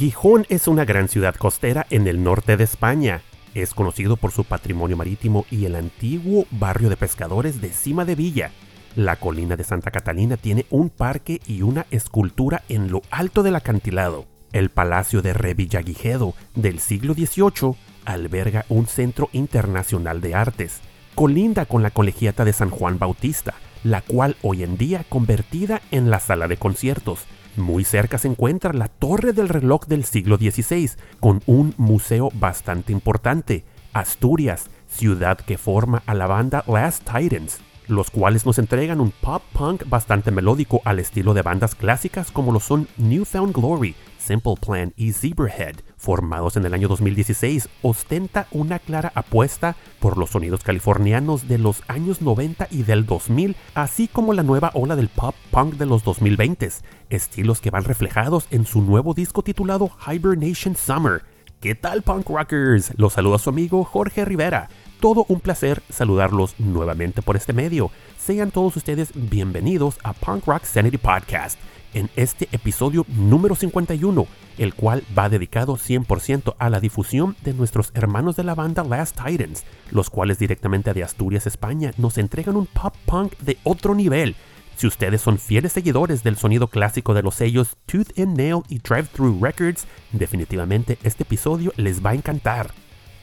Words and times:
Gijón 0.00 0.46
es 0.48 0.66
una 0.66 0.86
gran 0.86 1.08
ciudad 1.08 1.34
costera 1.34 1.86
en 1.90 2.08
el 2.08 2.24
norte 2.24 2.56
de 2.56 2.64
España. 2.64 3.20
Es 3.54 3.74
conocido 3.74 4.16
por 4.16 4.30
su 4.30 4.44
patrimonio 4.44 4.96
marítimo 4.96 5.44
y 5.50 5.66
el 5.66 5.76
antiguo 5.76 6.46
barrio 6.50 6.88
de 6.88 6.96
pescadores 6.96 7.60
de 7.60 7.68
Cima 7.68 8.06
de 8.06 8.14
Villa. 8.14 8.50
La 8.96 9.16
colina 9.16 9.56
de 9.56 9.64
Santa 9.64 9.90
Catalina 9.90 10.38
tiene 10.38 10.64
un 10.70 10.88
parque 10.88 11.42
y 11.46 11.60
una 11.60 11.84
escultura 11.90 12.62
en 12.70 12.90
lo 12.90 13.02
alto 13.10 13.42
del 13.42 13.56
acantilado. 13.56 14.24
El 14.54 14.70
Palacio 14.70 15.20
de 15.20 15.34
Revillagigedo 15.34 16.32
del 16.54 16.80
siglo 16.80 17.12
XVIII 17.12 17.76
alberga 18.06 18.64
un 18.70 18.86
centro 18.86 19.28
internacional 19.34 20.22
de 20.22 20.34
artes. 20.34 20.80
Colinda 21.14 21.66
con 21.66 21.82
la 21.82 21.90
colegiata 21.90 22.46
de 22.46 22.54
San 22.54 22.70
Juan 22.70 22.98
Bautista, 22.98 23.52
la 23.84 24.00
cual 24.00 24.36
hoy 24.40 24.62
en 24.62 24.78
día 24.78 25.04
convertida 25.10 25.82
en 25.90 26.08
la 26.08 26.20
sala 26.20 26.48
de 26.48 26.56
conciertos. 26.56 27.26
Muy 27.56 27.84
cerca 27.84 28.18
se 28.18 28.28
encuentra 28.28 28.72
la 28.72 28.88
Torre 28.88 29.32
del 29.32 29.48
Reloj 29.48 29.86
del 29.86 30.04
siglo 30.04 30.36
XVI, 30.36 30.90
con 31.18 31.42
un 31.46 31.74
museo 31.78 32.30
bastante 32.34 32.92
importante, 32.92 33.64
Asturias, 33.92 34.70
ciudad 34.88 35.38
que 35.38 35.58
forma 35.58 36.02
a 36.06 36.14
la 36.14 36.28
banda 36.28 36.64
Last 36.68 37.02
Titans, 37.04 37.58
los 37.88 38.10
cuales 38.10 38.46
nos 38.46 38.58
entregan 38.58 39.00
un 39.00 39.10
pop 39.10 39.42
punk 39.52 39.88
bastante 39.88 40.30
melódico 40.30 40.80
al 40.84 41.00
estilo 41.00 41.34
de 41.34 41.42
bandas 41.42 41.74
clásicas 41.74 42.30
como 42.30 42.52
lo 42.52 42.60
son 42.60 42.86
Newfound 42.98 43.52
Glory, 43.52 43.96
Simple 44.30 44.54
Plan 44.64 44.92
y 44.96 45.12
Zebrahead, 45.12 45.80
formados 45.96 46.56
en 46.56 46.64
el 46.64 46.72
año 46.72 46.86
2016, 46.86 47.68
ostenta 47.82 48.46
una 48.52 48.78
clara 48.78 49.10
apuesta 49.16 49.74
por 49.98 50.16
los 50.16 50.30
sonidos 50.30 50.62
californianos 50.62 51.48
de 51.48 51.58
los 51.58 51.82
años 51.88 52.22
90 52.22 52.68
y 52.70 52.84
del 52.84 53.06
2000, 53.06 53.56
así 53.74 54.06
como 54.06 54.32
la 54.32 54.44
nueva 54.44 54.70
ola 54.74 54.94
del 54.94 55.08
pop 55.08 55.34
punk 55.50 55.74
de 55.74 55.86
los 55.86 56.04
2020, 56.04 56.70
estilos 57.08 57.60
que 57.60 57.70
van 57.70 57.82
reflejados 57.82 58.46
en 58.52 58.66
su 58.66 58.82
nuevo 58.82 59.14
disco 59.14 59.42
titulado 59.42 59.90
Hibernation 60.06 60.76
Summer. 60.76 61.24
¿Qué 61.60 61.74
tal 61.74 62.02
punk 62.02 62.28
rockers? 62.28 62.92
Los 62.96 63.14
saluda 63.14 63.38
su 63.38 63.50
amigo 63.50 63.82
Jorge 63.82 64.24
Rivera. 64.24 64.68
Todo 65.00 65.26
un 65.28 65.40
placer 65.40 65.82
saludarlos 65.90 66.54
nuevamente 66.60 67.20
por 67.20 67.34
este 67.34 67.52
medio. 67.52 67.90
Sean 68.16 68.52
todos 68.52 68.76
ustedes 68.76 69.10
bienvenidos 69.12 69.98
a 70.04 70.12
Punk 70.12 70.46
Rock 70.46 70.62
Sanity 70.62 70.98
Podcast 70.98 71.58
en 71.94 72.10
este 72.16 72.48
episodio 72.52 73.04
número 73.08 73.54
51, 73.54 74.26
el 74.58 74.74
cual 74.74 75.02
va 75.16 75.28
dedicado 75.28 75.76
100% 75.76 76.54
a 76.58 76.70
la 76.70 76.80
difusión 76.80 77.36
de 77.42 77.54
nuestros 77.54 77.92
hermanos 77.94 78.36
de 78.36 78.44
la 78.44 78.54
banda 78.54 78.84
Last 78.84 79.16
Titans, 79.16 79.64
los 79.90 80.10
cuales 80.10 80.38
directamente 80.38 80.92
de 80.92 81.02
Asturias, 81.02 81.46
España, 81.46 81.92
nos 81.96 82.18
entregan 82.18 82.56
un 82.56 82.66
pop 82.66 82.94
punk 83.06 83.36
de 83.38 83.58
otro 83.64 83.94
nivel. 83.94 84.36
Si 84.76 84.86
ustedes 84.86 85.20
son 85.20 85.38
fieles 85.38 85.72
seguidores 85.72 86.22
del 86.22 86.36
sonido 86.36 86.68
clásico 86.68 87.12
de 87.12 87.22
los 87.22 87.34
sellos 87.34 87.76
Tooth 87.86 88.18
and 88.18 88.36
Nail 88.36 88.62
y 88.68 88.78
Drive 88.78 89.08
Thru 89.12 89.38
Records, 89.38 89.86
definitivamente 90.12 90.98
este 91.02 91.24
episodio 91.24 91.72
les 91.76 92.04
va 92.04 92.10
a 92.10 92.14
encantar. 92.14 92.70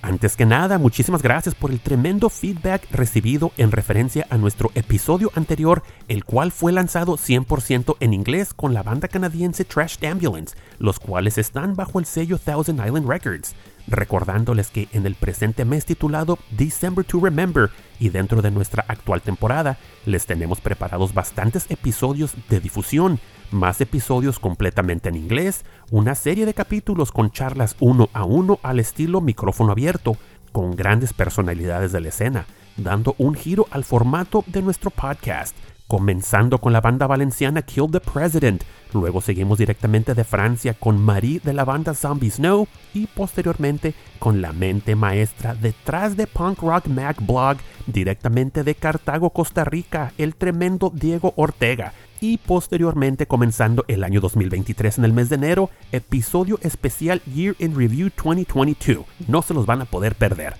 Antes 0.02 0.36
que 0.36 0.46
nada, 0.46 0.78
muchísimas 0.78 1.24
gracias 1.24 1.56
por 1.56 1.72
el 1.72 1.80
tremendo 1.80 2.30
feedback 2.30 2.88
recibido 2.92 3.52
en 3.58 3.72
referencia 3.72 4.28
a 4.30 4.38
nuestro 4.38 4.72
episodio 4.76 5.32
anterior, 5.34 5.82
el 6.08 6.24
cual 6.24 6.52
fue 6.52 6.72
lanzado 6.72 7.18
100% 7.18 7.98
en 8.00 8.14
inglés 8.14 8.54
con 8.54 8.76
la 8.76 8.84
banda 8.84 9.08
canadiense 9.08 9.66
Trash 9.66 9.98
Ambulance, 10.06 10.56
los 10.78 11.00
cuales 11.00 11.40
están 11.40 11.76
bajo 11.76 12.00
el 12.00 12.06
sello 12.06 12.38
Thousand 12.38 12.86
Island 12.86 13.10
Records. 13.10 13.56
Recordándoles 13.88 14.70
que 14.70 14.88
en 14.94 15.06
el 15.06 15.16
presente 15.16 15.66
mes 15.66 15.86
titulado 15.86 16.38
December 16.52 17.04
to 17.04 17.20
Remember 17.20 17.72
y 18.00 18.10
dentro 18.10 18.42
de 18.42 18.52
nuestra 18.52 18.86
actual 18.88 19.22
temporada, 19.22 19.78
les 20.06 20.26
tenemos 20.26 20.62
preparados 20.62 21.14
bastantes 21.14 21.66
episodios 21.70 22.34
de 22.50 22.60
difusión 22.60 23.20
más 23.52 23.82
episodios 23.82 24.40
completamente 24.40 25.10
en 25.10 25.16
inglés, 25.16 25.66
una 25.92 26.16
serie 26.16 26.46
de 26.46 26.54
capítulos 26.54 27.12
con 27.12 27.32
charlas 27.32 27.76
uno 27.80 28.10
a 28.14 28.24
uno 28.24 28.60
al 28.64 28.80
estilo 28.80 29.22
micrófono 29.22 29.72
abierto, 29.72 30.18
con 30.52 30.76
grandes 30.76 31.14
personalidades 31.14 31.92
de 31.92 32.02
la 32.02 32.10
escena, 32.10 32.46
dando 32.78 33.16
un 33.18 33.36
giro 33.36 33.68
al 33.72 33.84
formato 33.84 34.44
de 34.48 34.62
nuestro 34.62 34.90
podcast, 34.90 35.56
comenzando 35.88 36.60
con 36.60 36.74
la 36.74 36.82
banda 36.82 37.08
valenciana 37.08 37.62
Kill 37.62 37.90
the 37.92 38.00
President, 38.00 38.64
luego 38.94 39.22
seguimos 39.22 39.58
directamente 39.58 40.14
de 40.14 40.24
Francia 40.24 40.74
con 40.74 41.00
Marie 41.00 41.40
de 41.44 41.54
la 41.54 41.64
banda 41.64 41.94
Zombie 41.94 42.30
Snow 42.30 42.68
y 42.94 43.08
posteriormente 43.08 43.94
con 44.20 44.42
la 44.42 44.52
mente 44.52 44.96
maestra 44.96 45.54
detrás 45.56 46.18
de 46.18 46.28
Punk 46.28 46.62
Rock 46.62 46.88
Mac 46.88 47.18
Blog, 47.26 47.58
directamente 47.86 48.64
de 48.64 48.76
Cartago, 48.76 49.30
Costa 49.30 49.64
Rica, 49.64 50.12
el 50.18 50.36
tremendo 50.36 50.92
Diego 50.94 51.34
Ortega, 51.38 51.94
y 52.20 52.38
posteriormente 52.38 53.28
comenzando 53.28 53.86
el 53.88 54.04
año 54.04 54.20
2023 54.22 54.98
en 54.98 55.06
el 55.06 55.14
mes 55.14 55.30
de 55.30 55.36
enero, 55.36 55.70
episodio 55.92 56.60
especial 56.62 57.22
Year 57.24 57.56
in 57.60 57.76
Review 57.76 58.10
2022. 58.16 59.06
No 59.28 59.42
se 59.42 59.54
los 59.54 59.66
van 59.66 59.82
a 59.82 59.86
poder 59.86 60.16
perder. 60.16 60.56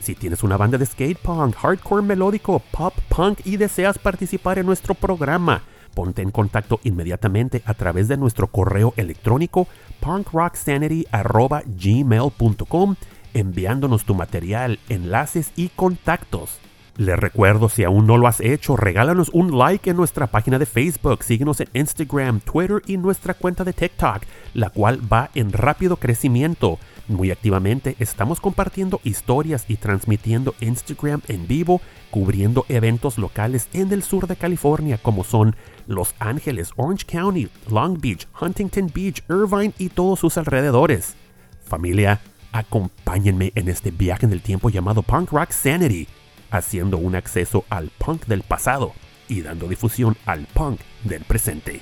Si 0.00 0.14
tienes 0.14 0.42
una 0.42 0.56
banda 0.56 0.78
de 0.78 0.86
skate 0.86 1.18
punk, 1.18 1.56
hardcore 1.56 2.02
melódico, 2.02 2.62
pop 2.70 2.94
punk 3.08 3.40
y 3.44 3.56
deseas 3.56 3.98
participar 3.98 4.58
en 4.58 4.66
nuestro 4.66 4.94
programa, 4.94 5.62
ponte 5.94 6.22
en 6.22 6.30
contacto 6.30 6.80
inmediatamente 6.84 7.62
a 7.64 7.74
través 7.74 8.08
de 8.08 8.16
nuestro 8.16 8.46
correo 8.46 8.94
electrónico 8.96 9.66
punkrocksanity.gmail.com 10.00 12.96
enviándonos 13.36 14.04
tu 14.04 14.14
material, 14.14 14.78
enlaces 14.88 15.52
y 15.56 15.68
contactos. 15.68 16.58
Les 16.96 17.18
recuerdo, 17.18 17.68
si 17.68 17.84
aún 17.84 18.06
no 18.06 18.16
lo 18.16 18.26
has 18.26 18.40
hecho, 18.40 18.74
regálanos 18.74 19.28
un 19.34 19.58
like 19.58 19.90
en 19.90 19.98
nuestra 19.98 20.28
página 20.28 20.58
de 20.58 20.64
Facebook, 20.64 21.24
síguenos 21.24 21.60
en 21.60 21.68
Instagram, 21.74 22.40
Twitter 22.40 22.80
y 22.86 22.96
nuestra 22.96 23.34
cuenta 23.34 23.64
de 23.64 23.74
TikTok, 23.74 24.22
la 24.54 24.70
cual 24.70 25.00
va 25.12 25.28
en 25.34 25.52
rápido 25.52 25.98
crecimiento. 25.98 26.78
Muy 27.06 27.30
activamente 27.30 27.96
estamos 27.98 28.40
compartiendo 28.40 29.00
historias 29.04 29.66
y 29.68 29.76
transmitiendo 29.76 30.54
Instagram 30.60 31.20
en 31.28 31.46
vivo, 31.46 31.82
cubriendo 32.10 32.64
eventos 32.70 33.18
locales 33.18 33.68
en 33.74 33.92
el 33.92 34.02
sur 34.02 34.26
de 34.26 34.36
California 34.36 34.96
como 34.96 35.22
son 35.22 35.54
Los 35.86 36.14
Ángeles, 36.18 36.70
Orange 36.76 37.04
County, 37.04 37.50
Long 37.68 38.00
Beach, 38.00 38.26
Huntington 38.40 38.90
Beach, 38.94 39.22
Irvine 39.28 39.74
y 39.76 39.90
todos 39.90 40.20
sus 40.20 40.38
alrededores. 40.38 41.14
Familia, 41.62 42.22
acompáñenme 42.52 43.52
en 43.54 43.68
este 43.68 43.90
viaje 43.90 44.24
en 44.24 44.32
el 44.32 44.40
tiempo 44.40 44.70
llamado 44.70 45.02
Punk 45.02 45.30
Rock 45.30 45.50
Sanity 45.50 46.08
haciendo 46.50 46.98
un 46.98 47.14
acceso 47.14 47.64
al 47.68 47.90
punk 47.98 48.26
del 48.26 48.42
pasado 48.42 48.92
y 49.28 49.42
dando 49.42 49.68
difusión 49.68 50.16
al 50.26 50.46
punk 50.46 50.80
del 51.04 51.24
presente. 51.24 51.80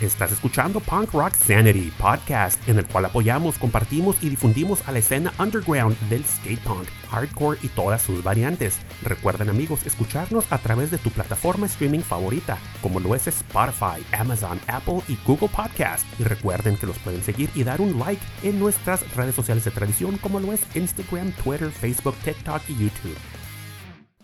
Estás 0.00 0.30
escuchando 0.30 0.80
Punk 0.80 1.14
Rock 1.14 1.32
Sanity 1.32 1.90
Podcast, 1.98 2.60
en 2.68 2.78
el 2.78 2.86
cual 2.86 3.06
apoyamos, 3.06 3.56
compartimos 3.56 4.22
y 4.22 4.28
difundimos 4.28 4.86
a 4.86 4.92
la 4.92 4.98
escena 4.98 5.32
underground 5.38 5.98
del 6.10 6.22
skate 6.22 6.60
punk, 6.60 6.86
hardcore 7.10 7.58
y 7.62 7.68
todas 7.68 8.02
sus 8.02 8.22
variantes. 8.22 8.76
Recuerden 9.02 9.48
amigos 9.48 9.86
escucharnos 9.86 10.44
a 10.50 10.58
través 10.58 10.90
de 10.90 10.98
tu 10.98 11.08
plataforma 11.08 11.64
streaming 11.64 12.00
favorita, 12.00 12.58
como 12.82 13.00
lo 13.00 13.14
es 13.14 13.26
Spotify, 13.26 14.04
Amazon, 14.12 14.60
Apple 14.66 15.00
y 15.08 15.16
Google 15.26 15.48
Podcast. 15.48 16.04
Y 16.20 16.24
recuerden 16.24 16.76
que 16.76 16.86
los 16.86 16.98
pueden 16.98 17.22
seguir 17.22 17.48
y 17.54 17.64
dar 17.64 17.80
un 17.80 17.98
like 17.98 18.22
en 18.42 18.58
nuestras 18.58 19.00
redes 19.14 19.34
sociales 19.34 19.64
de 19.64 19.70
tradición, 19.70 20.18
como 20.18 20.40
lo 20.40 20.52
es 20.52 20.60
Instagram, 20.74 21.32
Twitter, 21.42 21.70
Facebook, 21.70 22.16
TikTok 22.22 22.60
y 22.68 22.74
YouTube. 22.74 23.16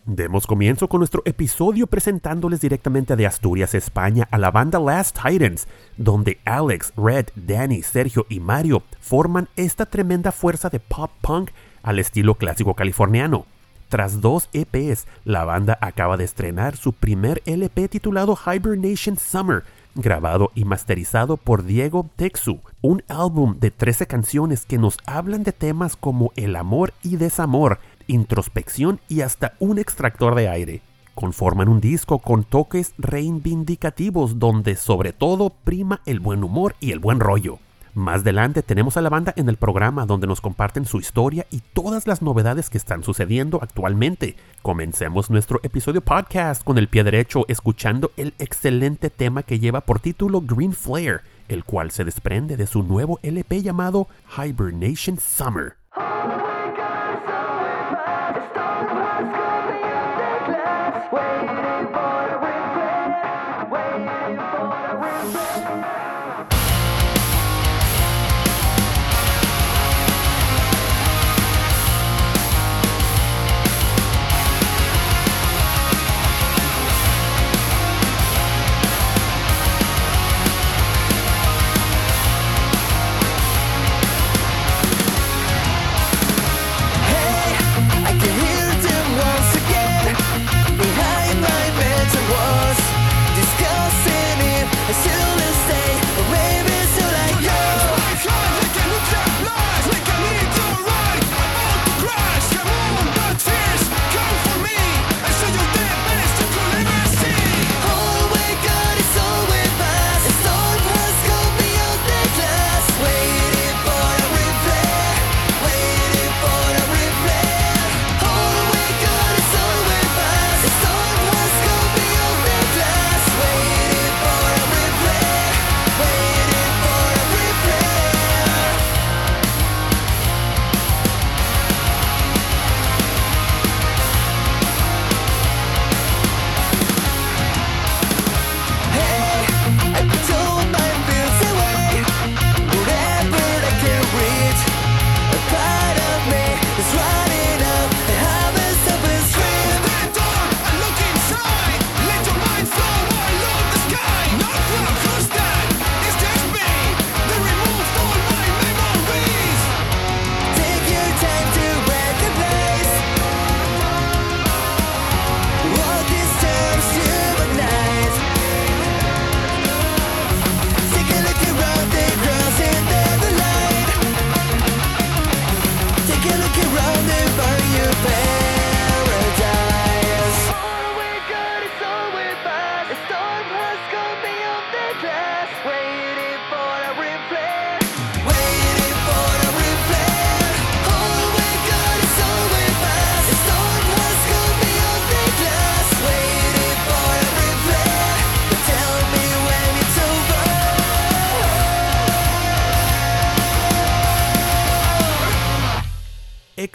Demos 0.04 0.48
comienzo 0.48 0.88
con 0.88 0.98
nuestro 0.98 1.22
episodio 1.26 1.86
presentándoles 1.86 2.60
directamente 2.60 3.14
de 3.14 3.24
Asturias, 3.24 3.72
España, 3.72 4.26
a 4.32 4.38
la 4.38 4.50
banda 4.50 4.80
Last 4.80 5.16
Titans, 5.16 5.68
donde 5.96 6.40
Alex, 6.44 6.92
Red, 6.96 7.26
Danny, 7.36 7.82
Sergio 7.82 8.26
y 8.28 8.40
Mario 8.40 8.82
forman 9.00 9.48
esta 9.54 9.86
tremenda 9.86 10.32
fuerza 10.32 10.70
de 10.70 10.80
pop 10.80 11.12
punk 11.20 11.50
al 11.84 12.00
estilo 12.00 12.34
clásico 12.34 12.74
californiano. 12.74 13.46
Tras 13.88 14.20
dos 14.20 14.48
EPs, 14.52 15.06
la 15.24 15.44
banda 15.44 15.78
acaba 15.80 16.16
de 16.16 16.24
estrenar 16.24 16.76
su 16.76 16.92
primer 16.92 17.40
LP 17.46 17.86
titulado 17.86 18.36
Hibernation 18.44 19.16
Summer, 19.16 19.62
grabado 19.94 20.50
y 20.54 20.64
masterizado 20.64 21.36
por 21.36 21.64
Diego 21.64 22.08
Texu, 22.16 22.60
un 22.80 23.04
álbum 23.08 23.58
de 23.60 23.70
13 23.70 24.06
canciones 24.06 24.64
que 24.66 24.78
nos 24.78 24.96
hablan 25.06 25.44
de 25.44 25.52
temas 25.52 25.94
como 25.94 26.32
el 26.34 26.56
amor 26.56 26.92
y 27.02 27.16
desamor, 27.16 27.78
introspección 28.12 29.00
y 29.08 29.22
hasta 29.22 29.54
un 29.58 29.78
extractor 29.78 30.34
de 30.34 30.48
aire. 30.48 30.82
Conforman 31.14 31.68
un 31.68 31.80
disco 31.80 32.18
con 32.18 32.44
toques 32.44 32.94
reivindicativos 32.98 34.38
donde 34.38 34.76
sobre 34.76 35.12
todo 35.12 35.50
prima 35.50 36.00
el 36.06 36.20
buen 36.20 36.42
humor 36.42 36.74
y 36.80 36.92
el 36.92 37.00
buen 37.00 37.20
rollo. 37.20 37.58
Más 37.94 38.22
adelante 38.22 38.62
tenemos 38.62 38.96
a 38.96 39.02
la 39.02 39.10
banda 39.10 39.34
en 39.36 39.50
el 39.50 39.58
programa 39.58 40.06
donde 40.06 40.26
nos 40.26 40.40
comparten 40.40 40.86
su 40.86 40.98
historia 40.98 41.46
y 41.50 41.60
todas 41.74 42.06
las 42.06 42.22
novedades 42.22 42.70
que 42.70 42.78
están 42.78 43.02
sucediendo 43.02 43.58
actualmente. 43.60 44.36
Comencemos 44.62 45.28
nuestro 45.28 45.60
episodio 45.62 46.00
podcast 46.00 46.64
con 46.64 46.78
el 46.78 46.88
pie 46.88 47.04
derecho 47.04 47.44
escuchando 47.48 48.10
el 48.16 48.32
excelente 48.38 49.10
tema 49.10 49.42
que 49.42 49.58
lleva 49.58 49.82
por 49.82 50.00
título 50.00 50.40
Green 50.40 50.72
Flare, 50.72 51.20
el 51.48 51.64
cual 51.64 51.90
se 51.90 52.04
desprende 52.04 52.56
de 52.56 52.66
su 52.66 52.82
nuevo 52.82 53.20
LP 53.22 53.60
llamado 53.60 54.08
Hibernation 54.38 55.18
Summer. 55.18 55.81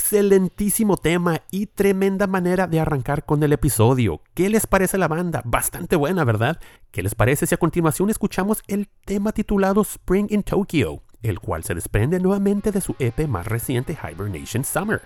Excelentísimo 0.09 0.95
tema 0.95 1.41
y 1.51 1.65
tremenda 1.65 2.27
manera 2.27 2.65
de 2.65 2.79
arrancar 2.79 3.25
con 3.25 3.43
el 3.43 3.51
episodio. 3.51 4.21
¿Qué 4.35 4.49
les 4.49 4.65
parece 4.65 4.97
la 4.97 5.09
banda? 5.09 5.41
Bastante 5.43 5.97
buena, 5.97 6.23
¿verdad? 6.23 6.61
¿Qué 6.91 7.03
les 7.03 7.13
parece 7.13 7.45
si 7.45 7.53
a 7.53 7.57
continuación 7.57 8.09
escuchamos 8.09 8.63
el 8.67 8.87
tema 9.03 9.33
titulado 9.33 9.81
Spring 9.81 10.27
in 10.29 10.43
Tokyo, 10.43 11.01
el 11.23 11.41
cual 11.41 11.65
se 11.65 11.75
desprende 11.75 12.21
nuevamente 12.21 12.71
de 12.71 12.79
su 12.79 12.95
EP 12.99 13.27
más 13.27 13.47
reciente 13.47 13.97
Hibernation 14.01 14.63
Summer? 14.63 15.01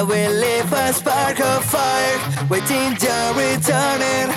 I 0.00 0.02
will 0.02 0.32
leave 0.32 0.72
a 0.72 0.94
spark 0.94 1.38
of 1.40 1.62
fire, 1.62 2.48
waiting 2.48 2.96
your 3.02 3.34
returning. 3.34 4.30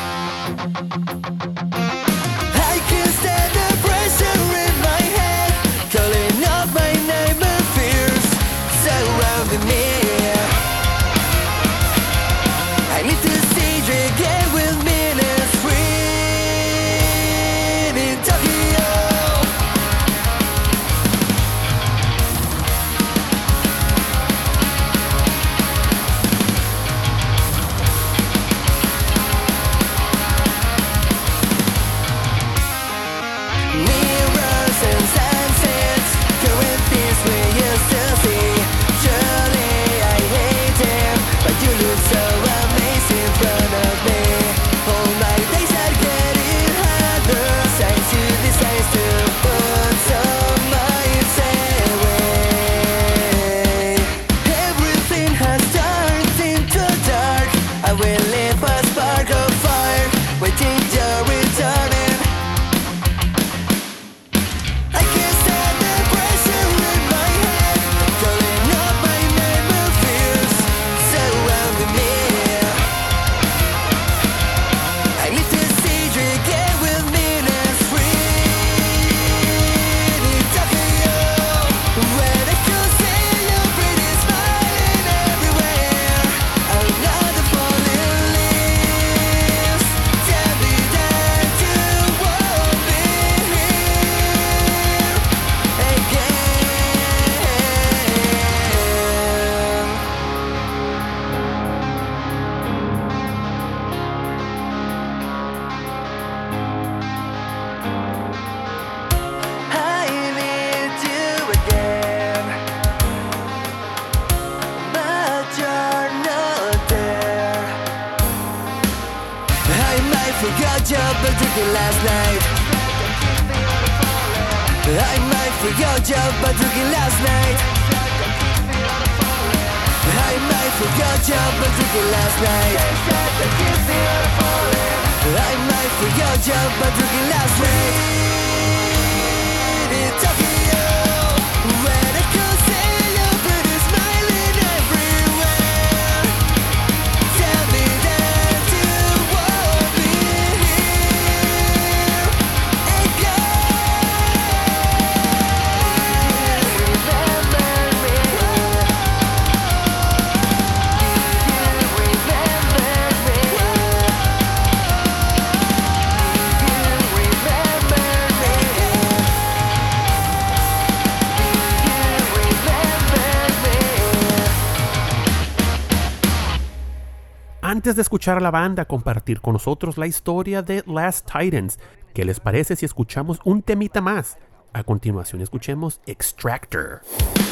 Antes 177.83 177.97
de 177.97 178.01
escuchar 178.03 178.37
a 178.37 178.39
la 178.39 178.49
banda 178.49 178.85
compartir 178.85 179.41
con 179.41 179.51
nosotros 179.51 179.97
la 179.97 180.07
historia 180.07 180.61
de 180.61 180.85
Last 180.87 181.29
Titans, 181.29 181.77
¿qué 182.13 182.23
les 182.23 182.39
parece 182.39 182.77
si 182.77 182.85
escuchamos 182.85 183.41
un 183.43 183.61
temita 183.61 183.99
más? 183.99 184.37
A 184.71 184.85
continuación 184.85 185.41
escuchemos 185.41 185.99
Extractor. 186.05 187.01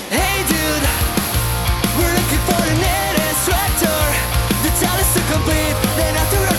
Hey 0.10 0.46
dude, 0.48 0.88
we're 1.98 2.14
looking 2.16 2.40
for 2.46 2.56
complete 5.34 5.76
the 5.82 6.51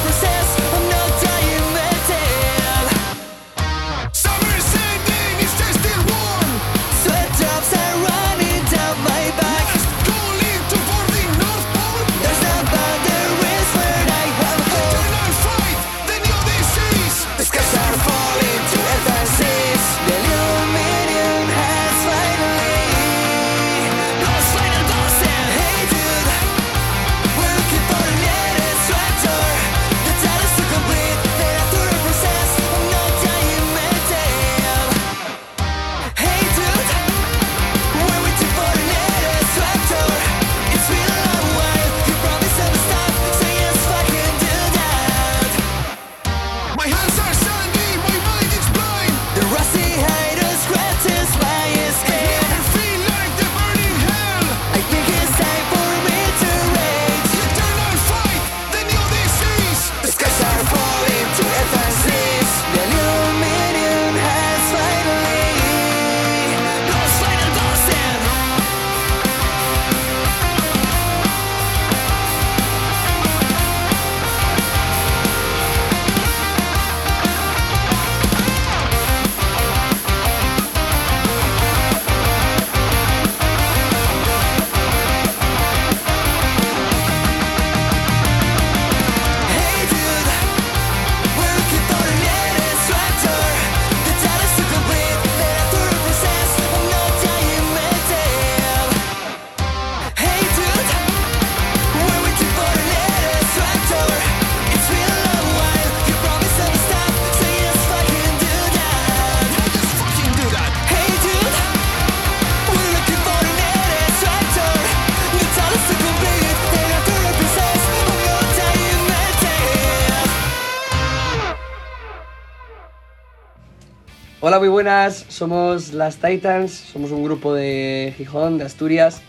buenas. 124.83 125.27
Somos 125.29 125.93
las 125.93 126.17
Titans. 126.17 126.73
Somos 126.73 127.13
un 127.13 127.23
grupo 127.23 127.55
de 127.55 128.13
Gijón, 128.17 128.59
de 128.59 128.65
Asturias, 128.65 129.23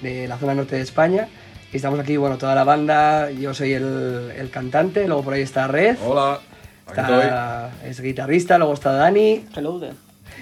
de 0.00 0.28
la 0.28 0.38
zona 0.38 0.54
norte 0.54 0.76
de 0.76 0.82
España. 0.82 1.26
Y 1.72 1.76
estamos 1.76 1.98
aquí, 1.98 2.16
bueno, 2.16 2.38
toda 2.38 2.54
la 2.54 2.62
banda. 2.62 3.28
Yo 3.32 3.52
soy 3.52 3.72
el, 3.72 4.30
el 4.36 4.48
cantante. 4.50 5.08
Luego 5.08 5.24
por 5.24 5.34
ahí 5.34 5.42
está 5.42 5.66
Red. 5.66 5.96
Hola, 6.06 6.38
aquí 6.86 7.00
estoy. 7.00 7.20
Está, 7.20 7.70
es 7.84 8.00
guitarrista. 8.00 8.58
Luego 8.58 8.74
está 8.74 8.92
Dani, 8.92 9.44
Hello 9.56 9.80
there. 9.80 9.94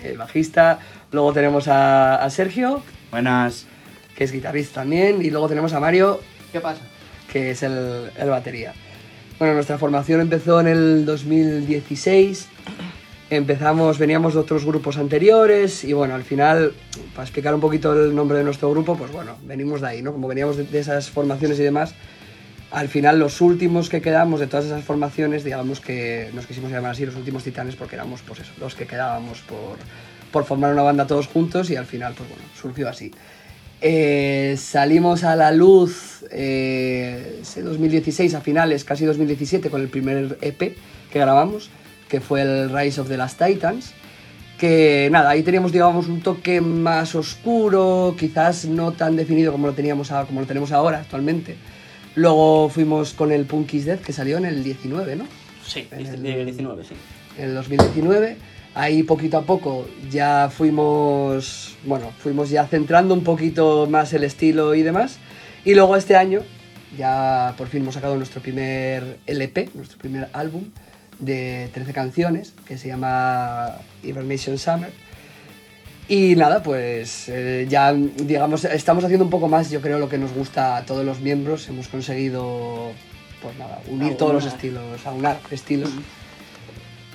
el 0.05 0.19
bajista. 0.19 0.79
Luego 1.11 1.33
tenemos 1.33 1.67
a, 1.67 2.17
a 2.23 2.29
Sergio, 2.29 2.83
Buenas. 3.11 3.65
que 4.15 4.25
es 4.25 4.33
guitarrista 4.33 4.83
también. 4.83 5.23
Y 5.25 5.31
luego 5.31 5.49
tenemos 5.49 5.73
a 5.73 5.81
Mario, 5.81 6.21
¿Qué 6.53 6.61
pasa? 6.61 6.83
que 7.33 7.53
es 7.53 7.63
el, 7.63 8.11
el 8.19 8.29
batería. 8.29 8.75
Bueno, 9.39 9.55
nuestra 9.55 9.79
formación 9.79 10.21
empezó 10.21 10.61
en 10.61 10.67
el 10.67 11.07
2016. 11.07 12.47
Empezamos, 13.31 13.99
veníamos 13.99 14.35
de 14.35 14.41
otros 14.41 14.65
grupos 14.65 14.99
anteriores 14.99 15.85
y 15.85 15.93
bueno, 15.93 16.17
al 16.17 16.25
final, 16.25 16.73
para 17.15 17.23
explicar 17.23 17.55
un 17.55 17.61
poquito 17.61 17.93
el 17.93 18.15
nombre 18.15 18.39
de 18.39 18.45
nuestro 18.45 18.69
grupo, 18.71 18.97
pues 18.97 19.13
bueno, 19.13 19.37
venimos 19.45 19.81
de 19.81 19.87
ahí, 19.87 20.03
¿no? 20.03 20.13
Como 20.13 20.27
veníamos 20.27 20.57
de, 20.57 20.65
de 20.65 20.81
esas 20.81 21.11
formaciones 21.11 21.59
y 21.61 21.63
demás, 21.63 21.95
al 22.71 22.89
final 22.89 23.19
los 23.19 23.41
últimos 23.41 23.89
que 23.89 24.01
quedamos 24.01 24.41
de 24.41 24.47
todas 24.47 24.67
esas 24.67 24.85
formaciones, 24.85 25.45
digamos 25.45 25.81
que 25.81 26.31
nos 26.35 26.47
quisimos 26.47 26.71
llamar 26.71 26.93
así, 26.93 27.07
los 27.07 27.17
últimos 27.17 27.45
titanes, 27.45 27.77
porque 27.77 27.97
éramos 27.97 28.23
pues 28.23 28.41
eso, 28.41 28.53
los 28.59 28.75
que 28.75 28.87
quedábamos 28.87 29.41
por, 29.41 29.79
por 30.33 30.45
formar 30.45 30.73
una 30.73 30.83
banda 30.83 31.07
todos 31.07 31.27
juntos 31.27 31.71
y 31.71 31.77
al 31.77 31.87
final, 31.87 32.15
pues 32.17 32.29
bueno, 32.29 32.45
surgió 32.61 32.89
así. 32.89 33.13
Eh, 33.83 34.57
salimos 34.59 35.25
a 35.25 35.37
la 35.37 35.53
luz 35.53 36.25
eh, 36.31 37.39
ese 37.41 37.63
2016 37.63 38.35
a 38.35 38.41
finales, 38.41 38.85
casi 38.85 39.07
2017, 39.07 39.71
con 39.71 39.81
el 39.81 39.89
primer 39.89 40.37
EP 40.43 40.77
que 41.11 41.19
grabamos, 41.19 41.71
que 42.11 42.21
fue 42.21 42.43
el 42.43 42.71
Rise 42.77 43.01
of 43.01 43.09
the 43.09 43.17
Last 43.17 43.41
Titans. 43.43 43.93
Que 44.59 45.09
nada, 45.11 45.31
ahí 45.31 45.43
teníamos, 45.43 45.73
digamos, 45.73 46.07
un 46.09 46.21
toque 46.21 46.61
más 46.61 47.15
oscuro, 47.15 48.15
quizás 48.19 48.67
no 48.67 48.93
tan 48.93 49.17
definido 49.17 49.53
como 49.53 49.69
lo, 49.69 49.73
teníamos 49.73 50.13
a- 50.13 50.27
como 50.27 50.41
lo 50.41 50.47
tenemos 50.47 50.71
ahora 50.73 50.99
actualmente. 50.99 51.57
Luego 52.15 52.69
fuimos 52.69 53.15
con 53.15 53.33
el 53.33 53.47
Punky's 53.47 53.87
Death, 53.87 54.01
que 54.03 54.13
salió 54.13 54.37
en 54.37 54.45
el 54.45 54.63
19, 54.63 55.17
¿no? 55.17 55.25
Sí, 55.67 55.87
En 55.93 56.07
el- 56.07 56.23
de 56.23 56.45
19, 56.45 56.85
sí. 56.85 56.95
en 57.39 57.45
el 57.51 57.55
2019. 57.55 58.37
Ahí 58.75 59.03
poquito 59.03 59.39
a 59.39 59.43
poco 59.43 59.87
ya 60.11 60.51
fuimos, 60.55 61.77
bueno, 61.85 62.13
fuimos 62.19 62.51
ya 62.51 62.67
centrando 62.67 63.15
un 63.15 63.25
poquito 63.25 63.87
más 63.89 64.13
el 64.13 64.25
estilo 64.25 64.75
y 64.75 64.83
demás. 64.83 65.19
Y 65.65 65.75
luego 65.75 65.97
este 65.97 66.17
año 66.17 66.43
ya 66.99 67.55
por 67.57 67.69
fin 67.69 67.83
hemos 67.83 67.95
sacado 67.95 68.17
nuestro 68.17 68.41
primer 68.43 69.19
LP, 69.27 69.71
nuestro 69.75 69.99
primer 69.99 70.29
álbum 70.33 70.65
de 71.21 71.69
13 71.73 71.93
canciones 71.93 72.55
que 72.67 72.79
se 72.79 72.89
llama 72.89 73.77
Hibernation 74.03 74.59
Summer. 74.59 74.91
Y 76.09 76.35
nada, 76.35 76.63
pues 76.63 77.29
eh, 77.29 77.67
ya 77.69 77.93
digamos, 77.93 78.65
estamos 78.65 79.05
haciendo 79.05 79.25
un 79.25 79.31
poco 79.31 79.47
más, 79.49 79.71
yo 79.71 79.81
creo, 79.81 79.99
lo 80.01 80.09
que 80.09 80.19
nos 80.19 80.33
gusta 80.33 80.77
a 80.79 80.85
todos 80.85 81.05
los 81.05 81.21
miembros. 81.21 81.69
Hemos 81.69 81.87
conseguido 81.89 82.91
pues 83.41 83.57
nada, 83.57 83.81
unir 83.89 84.17
todos 84.17 84.35
los 84.35 84.45
estilos, 84.47 85.07
aunar 85.07 85.39
estilos. 85.51 85.91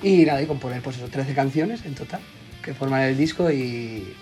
Y 0.01 0.25
nada, 0.25 0.41
y 0.41 0.45
componer 0.45 0.81
pues 0.81 0.97
eso, 0.97 1.07
13 1.07 1.33
canciones 1.33 1.83
en 1.85 1.95
total 1.95 2.21
que 2.63 2.73
forman 2.73 3.01
el 3.01 3.17
disco 3.17 3.51
y. 3.51 4.13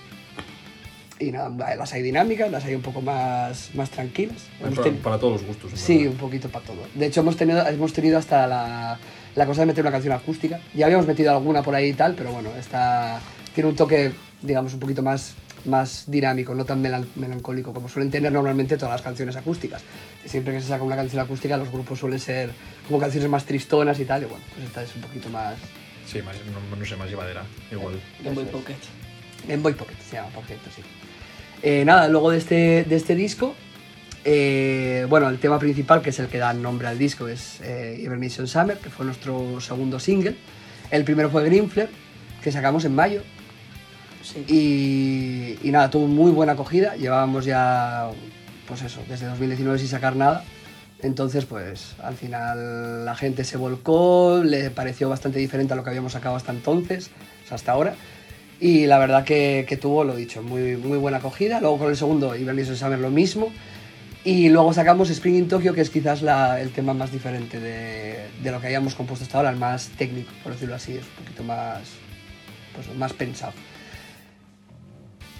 Y 1.20 1.32
nada, 1.32 1.76
las 1.76 1.94
hay 1.94 2.02
dinámicas, 2.02 2.52
las 2.52 2.66
hay 2.66 2.74
un 2.76 2.82
poco 2.82 3.00
más, 3.02 3.70
más 3.76 3.90
tranquilas. 3.92 4.38
Para, 4.60 4.82
ten- 4.82 4.98
para 4.98 5.18
todos 5.20 5.34
los 5.34 5.44
gustos. 5.46 5.72
Sí, 5.80 5.98
verdad. 6.00 6.12
un 6.14 6.18
poquito 6.18 6.50
para 6.50 6.66
todo. 6.66 6.78
De 6.96 7.06
hecho, 7.06 7.22
hemos 7.22 7.38
tenido, 7.38 7.66
hemos 7.68 7.94
tenido 7.94 8.18
hasta 8.18 8.46
la, 8.48 8.98
la 9.36 9.46
cosa 9.46 9.62
de 9.62 9.68
meter 9.68 9.84
una 9.84 9.92
canción 9.92 10.14
acústica. 10.14 10.60
Ya 10.74 10.86
habíamos 10.86 11.08
metido 11.08 11.32
alguna 11.32 11.62
por 11.64 11.76
ahí 11.76 11.90
y 11.90 11.94
tal, 11.94 12.16
pero 12.16 12.32
bueno, 12.32 12.50
esta 12.60 13.20
tiene 13.54 13.70
un 13.70 13.76
toque, 13.76 14.12
digamos, 14.42 14.74
un 14.74 14.80
poquito 14.80 15.02
más, 15.02 15.34
más 15.66 16.06
dinámico, 16.08 16.54
no 16.56 16.66
tan 16.66 16.82
melan- 16.84 17.08
melancólico 17.16 17.74
como 17.74 17.88
suelen 17.90 18.12
tener 18.12 18.32
normalmente 18.32 18.76
todas 18.78 18.92
las 18.94 19.02
canciones 19.02 19.36
acústicas. 19.36 19.82
Siempre 20.26 20.54
que 20.54 20.62
se 20.62 20.68
saca 20.68 20.84
una 20.84 20.96
canción 20.96 21.22
acústica, 21.22 21.58
los 21.58 21.72
grupos 21.72 22.00
suelen 22.00 22.20
ser 22.20 22.52
como 22.88 23.00
canciones 23.00 23.30
más 23.30 23.46
tristonas 23.46 24.00
y 24.00 24.06
tal, 24.06 24.24
y 24.24 24.26
bueno, 24.26 24.44
pues 24.54 24.68
esta 24.68 24.84
es 24.84 24.96
un 24.96 25.02
poquito 25.02 25.30
más... 25.30 25.56
Sí, 26.06 26.22
más, 26.22 26.36
no, 26.70 26.76
no 26.76 26.86
sé, 26.86 26.96
más 26.96 27.10
llevadera. 27.10 27.44
Igual. 27.72 28.00
Game 28.24 28.36
Boy. 28.36 28.46
Pocket. 28.46 28.76
Game 29.48 29.62
Boy 29.64 29.74
Pocket 29.74 29.96
se 30.10 30.18
llama, 30.18 30.30
por 30.30 30.44
cierto, 30.46 30.70
sí. 30.76 30.82
Eh, 31.62 31.84
nada, 31.86 32.10
luego 32.10 32.32
de 32.32 32.38
este, 32.38 32.84
de 32.84 32.96
este 32.96 33.16
disco, 33.16 33.56
eh, 34.26 35.06
bueno, 35.10 35.30
el 35.30 35.40
tema 35.40 35.60
principal, 35.60 36.02
que 36.02 36.12
es 36.12 36.20
el 36.20 36.28
que 36.28 36.38
da 36.38 36.54
nombre 36.54 36.88
al 36.88 36.98
disco, 36.98 37.28
es 37.28 37.60
eh, 37.62 38.08
Summer, 38.46 38.78
que 38.78 38.90
fue 38.90 39.06
nuestro 39.06 39.60
segundo 39.60 40.00
single. 40.00 40.36
El 40.92 41.04
primero 41.04 41.30
fue 41.30 41.44
Greenflare, 41.46 41.90
que 42.42 42.52
sacamos 42.52 42.86
en 42.86 42.96
mayo. 42.96 43.22
Sí. 44.22 44.46
Y, 44.48 45.68
y 45.68 45.72
nada, 45.72 45.90
tuvo 45.90 46.08
muy 46.08 46.32
buena 46.32 46.54
acogida. 46.54 46.96
Llevábamos 46.96 47.46
ya, 47.46 48.10
pues 48.68 48.82
eso, 48.84 49.02
desde 49.10 49.26
2019 49.26 49.80
sin 49.80 49.88
sacar 49.90 50.16
nada. 50.16 50.44
Entonces, 51.02 51.44
pues 51.46 51.96
al 52.02 52.16
final 52.16 53.04
la 53.04 53.16
gente 53.16 53.44
se 53.44 53.58
volcó, 53.58 54.42
le 54.44 54.70
pareció 54.70 55.10
bastante 55.10 55.40
diferente 55.40 55.74
a 55.74 55.76
lo 55.76 55.84
que 55.84 55.90
habíamos 55.90 56.14
sacado 56.14 56.38
hasta 56.38 56.54
entonces, 56.54 57.12
o 57.44 57.48
sea, 57.48 57.56
hasta 57.56 57.74
ahora. 57.74 57.96
Y 58.62 58.86
la 58.86 58.98
verdad 58.98 59.26
que, 59.26 59.66
que 59.68 59.76
tuvo, 59.76 60.06
lo 60.06 60.16
dicho, 60.16 60.42
muy, 60.42 60.78
muy 60.78 60.98
buena 60.98 61.18
acogida. 61.18 61.60
Luego 61.60 61.80
con 61.80 61.90
el 61.90 61.98
segundo, 61.98 62.34
Hibernation 62.34 62.78
Summer, 62.78 63.00
lo 63.00 63.10
mismo. 63.10 63.52
Y 64.26 64.48
luego 64.50 64.72
sacamos 64.74 65.10
Spring 65.10 65.36
in 65.36 65.48
Tokyo, 65.50 65.74
que 65.74 65.82
es 65.82 65.90
quizás 65.90 66.22
la- 66.22 66.62
el 66.62 66.72
tema 66.72 66.94
más 66.94 67.12
diferente 67.12 67.60
de, 67.60 68.28
de 68.42 68.52
lo 68.52 68.62
que 68.62 68.68
habíamos 68.68 68.96
compuesto 68.96 69.26
hasta 69.26 69.38
ahora, 69.38 69.50
el 69.50 69.58
más 69.58 69.90
técnico, 69.98 70.32
por 70.44 70.54
decirlo 70.54 70.76
así, 70.76 70.94
es 70.94 71.04
un 71.04 71.26
poquito 71.26 71.44
más, 71.44 71.82
pues, 72.74 72.96
más 72.98 73.12
pensado. 73.12 73.52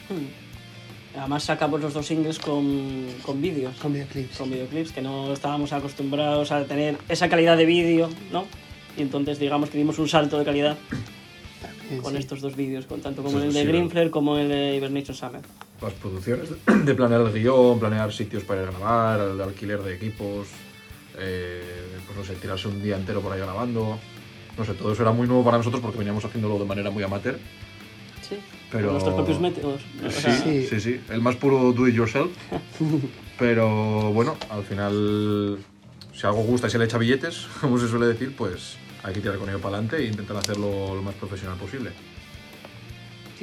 Mm. 0.10 1.18
Además 1.18 1.44
sacamos 1.44 1.80
los 1.80 1.94
dos 1.94 2.06
singles 2.08 2.40
con, 2.40 3.06
con 3.22 3.42
vídeos, 3.42 3.76
Con 3.78 3.94
videoclips. 3.94 4.36
con 4.38 4.50
videoclips, 4.50 4.92
que 4.92 5.02
no 5.02 5.32
estábamos 5.32 5.72
acostumbrados 5.72 6.52
a 6.52 6.66
tener 6.66 6.98
esa 7.08 7.30
calidad 7.30 7.56
de 7.56 7.66
vídeo, 7.66 8.10
¿no? 8.32 8.46
Y 8.98 9.02
entonces 9.04 9.40
digamos 9.40 9.70
que 9.70 9.78
dimos 9.78 9.98
un 10.00 10.10
salto 10.10 10.40
de 10.40 10.46
calidad 10.46 10.76
con 12.02 12.14
sí. 12.14 12.20
estos 12.20 12.42
dos 12.42 12.56
vídeos, 12.56 12.86
con 12.86 13.00
tanto 13.02 13.22
como 13.24 13.40
Sí, 13.40 13.46
el 13.46 13.54
de 13.54 13.62
sí, 13.62 13.68
Greenflare 13.68 14.10
como 14.10 14.38
el 14.38 14.50
de 14.50 14.76
Hibernation 14.76 15.16
Summer. 15.16 15.42
Las 15.84 15.94
producciones 15.94 16.50
de 16.86 16.96
planear 16.96 17.22
el 17.22 17.34
guion, 17.34 17.78
planear 17.80 18.12
sitios 18.14 18.44
para 18.44 18.62
ir 18.64 18.70
a 18.70 18.72
grabar, 18.72 19.20
el 19.20 19.42
alquiler 19.42 19.82
de 19.84 19.96
equipos, 19.96 20.48
eh, 21.20 21.62
pues 22.06 22.18
no 22.18 22.24
sé, 22.24 22.36
tirarse 22.36 22.70
un 22.70 22.82
día 22.82 22.96
entero 22.96 23.20
por 23.22 23.34
ahí 23.34 23.40
grabando. 23.42 24.00
No 24.58 24.64
sé, 24.66 24.74
todo 24.76 24.94
eso 24.94 25.02
era 25.02 25.12
muy 25.12 25.28
nuevo 25.28 25.44
para 25.44 25.58
nosotros 25.58 25.82
porque 25.82 25.98
veníamos 25.98 26.24
haciéndolo 26.24 26.58
de 26.58 26.66
manera 26.66 26.90
muy 26.90 27.04
amateur. 27.04 27.38
Sí, 28.28 28.38
Pero- 28.72 28.86
con 28.86 28.94
nuestros 28.94 29.16
propios 29.16 29.40
métodos. 29.42 29.82
Sí, 30.10 30.32
Sí. 30.44 30.68
sí, 30.70 30.80
sí, 30.80 31.02
el 31.10 31.22
más 31.22 31.36
puro 31.36 31.74
do 31.74 31.88
it 31.88 31.96
yourself. 31.96 32.32
Pero 33.38 34.12
bueno, 34.14 34.38
al 34.50 34.64
final, 34.64 35.58
si 36.14 36.26
algo 36.26 36.44
gusta 36.44 36.68
y 36.68 36.70
se 36.70 36.78
le 36.78 36.86
echa 36.86 36.98
billetes, 36.98 37.48
como 37.62 37.78
se 37.78 37.90
suele 37.90 38.06
decir, 38.06 38.34
pues 38.38 38.78
hay 39.04 39.14
que 39.14 39.20
tirar 39.20 39.38
con 39.38 39.50
ello 39.50 39.60
para 39.60 39.76
adelante 39.78 39.98
e 39.98 40.06
intentar 40.08 40.38
hacerlo 40.38 40.96
lo 40.96 41.02
más 41.02 41.16
profesional 41.16 41.58
posible. 41.58 41.90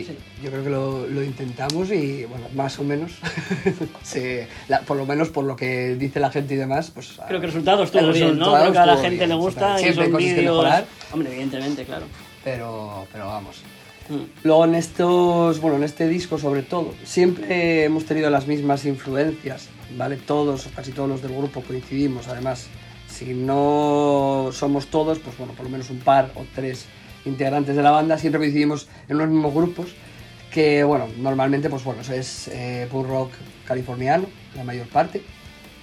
Sí, 0.04 0.16
yo 0.42 0.50
creo 0.50 0.64
que 0.64 0.70
lo, 0.70 1.06
lo 1.06 1.22
intentamos 1.22 1.90
y, 1.90 2.24
bueno, 2.24 2.46
más 2.54 2.78
o 2.78 2.84
menos, 2.84 3.12
se- 4.02 4.46
la- 4.68 4.80
por 4.80 4.96
lo 4.96 5.06
menos 5.06 5.28
por 5.30 5.44
lo 5.44 5.56
que 5.56 5.94
dice 5.96 6.20
la 6.20 6.30
gente 6.30 6.54
y 6.54 6.56
demás, 6.56 6.90
pues... 6.92 7.18
Creo 7.28 7.40
que 7.40 7.46
el 7.46 7.52
resultado 7.52 7.82
estuvo 7.82 8.02
el 8.06 8.12
bien, 8.12 8.38
¿no? 8.38 8.54
Creo 8.54 8.72
que 8.72 8.78
a 8.78 8.86
la 8.86 8.96
gente 8.96 9.16
bien, 9.16 9.28
le 9.30 9.34
gusta 9.34 9.80
y 9.80 9.92
son 9.92 10.16
vídeos... 10.16 10.44
mejorar, 10.44 10.84
Hombre, 11.12 11.30
evidentemente, 11.32 11.84
claro. 11.84 12.06
pero, 12.44 13.06
pero 13.12 13.26
vamos. 13.26 13.56
Mm. 14.08 14.24
Luego 14.44 14.64
en 14.64 14.74
estos, 14.74 15.60
bueno, 15.60 15.76
en 15.76 15.84
este 15.84 16.08
disco 16.08 16.38
sobre 16.38 16.62
todo, 16.62 16.94
siempre 17.04 17.84
hemos 17.84 18.04
tenido 18.04 18.28
las 18.30 18.46
mismas 18.46 18.84
influencias, 18.84 19.68
¿vale? 19.96 20.16
Todos, 20.16 20.68
casi 20.74 20.90
todos 20.92 21.08
los 21.08 21.22
del 21.22 21.32
grupo 21.36 21.62
coincidimos, 21.62 22.26
además, 22.28 22.66
si 23.08 23.34
no 23.34 24.50
somos 24.52 24.86
todos, 24.86 25.18
pues 25.18 25.36
bueno, 25.36 25.52
por 25.52 25.64
lo 25.64 25.70
menos 25.70 25.90
un 25.90 25.98
par 25.98 26.30
o 26.34 26.44
tres 26.54 26.86
integrantes 27.24 27.76
de 27.76 27.82
la 27.82 27.90
banda, 27.90 28.18
siempre 28.18 28.38
coincidimos 28.40 28.88
en 29.08 29.18
los 29.18 29.28
mismos 29.28 29.52
grupos, 29.54 29.88
que 30.50 30.82
bueno, 30.84 31.06
normalmente 31.18 31.68
pues 31.70 31.84
bueno, 31.84 32.00
eso 32.02 32.12
es 32.14 32.48
eh, 32.48 32.88
punk 32.90 33.06
rock 33.08 33.30
californiano, 33.66 34.26
la 34.56 34.64
mayor 34.64 34.86
parte, 34.88 35.22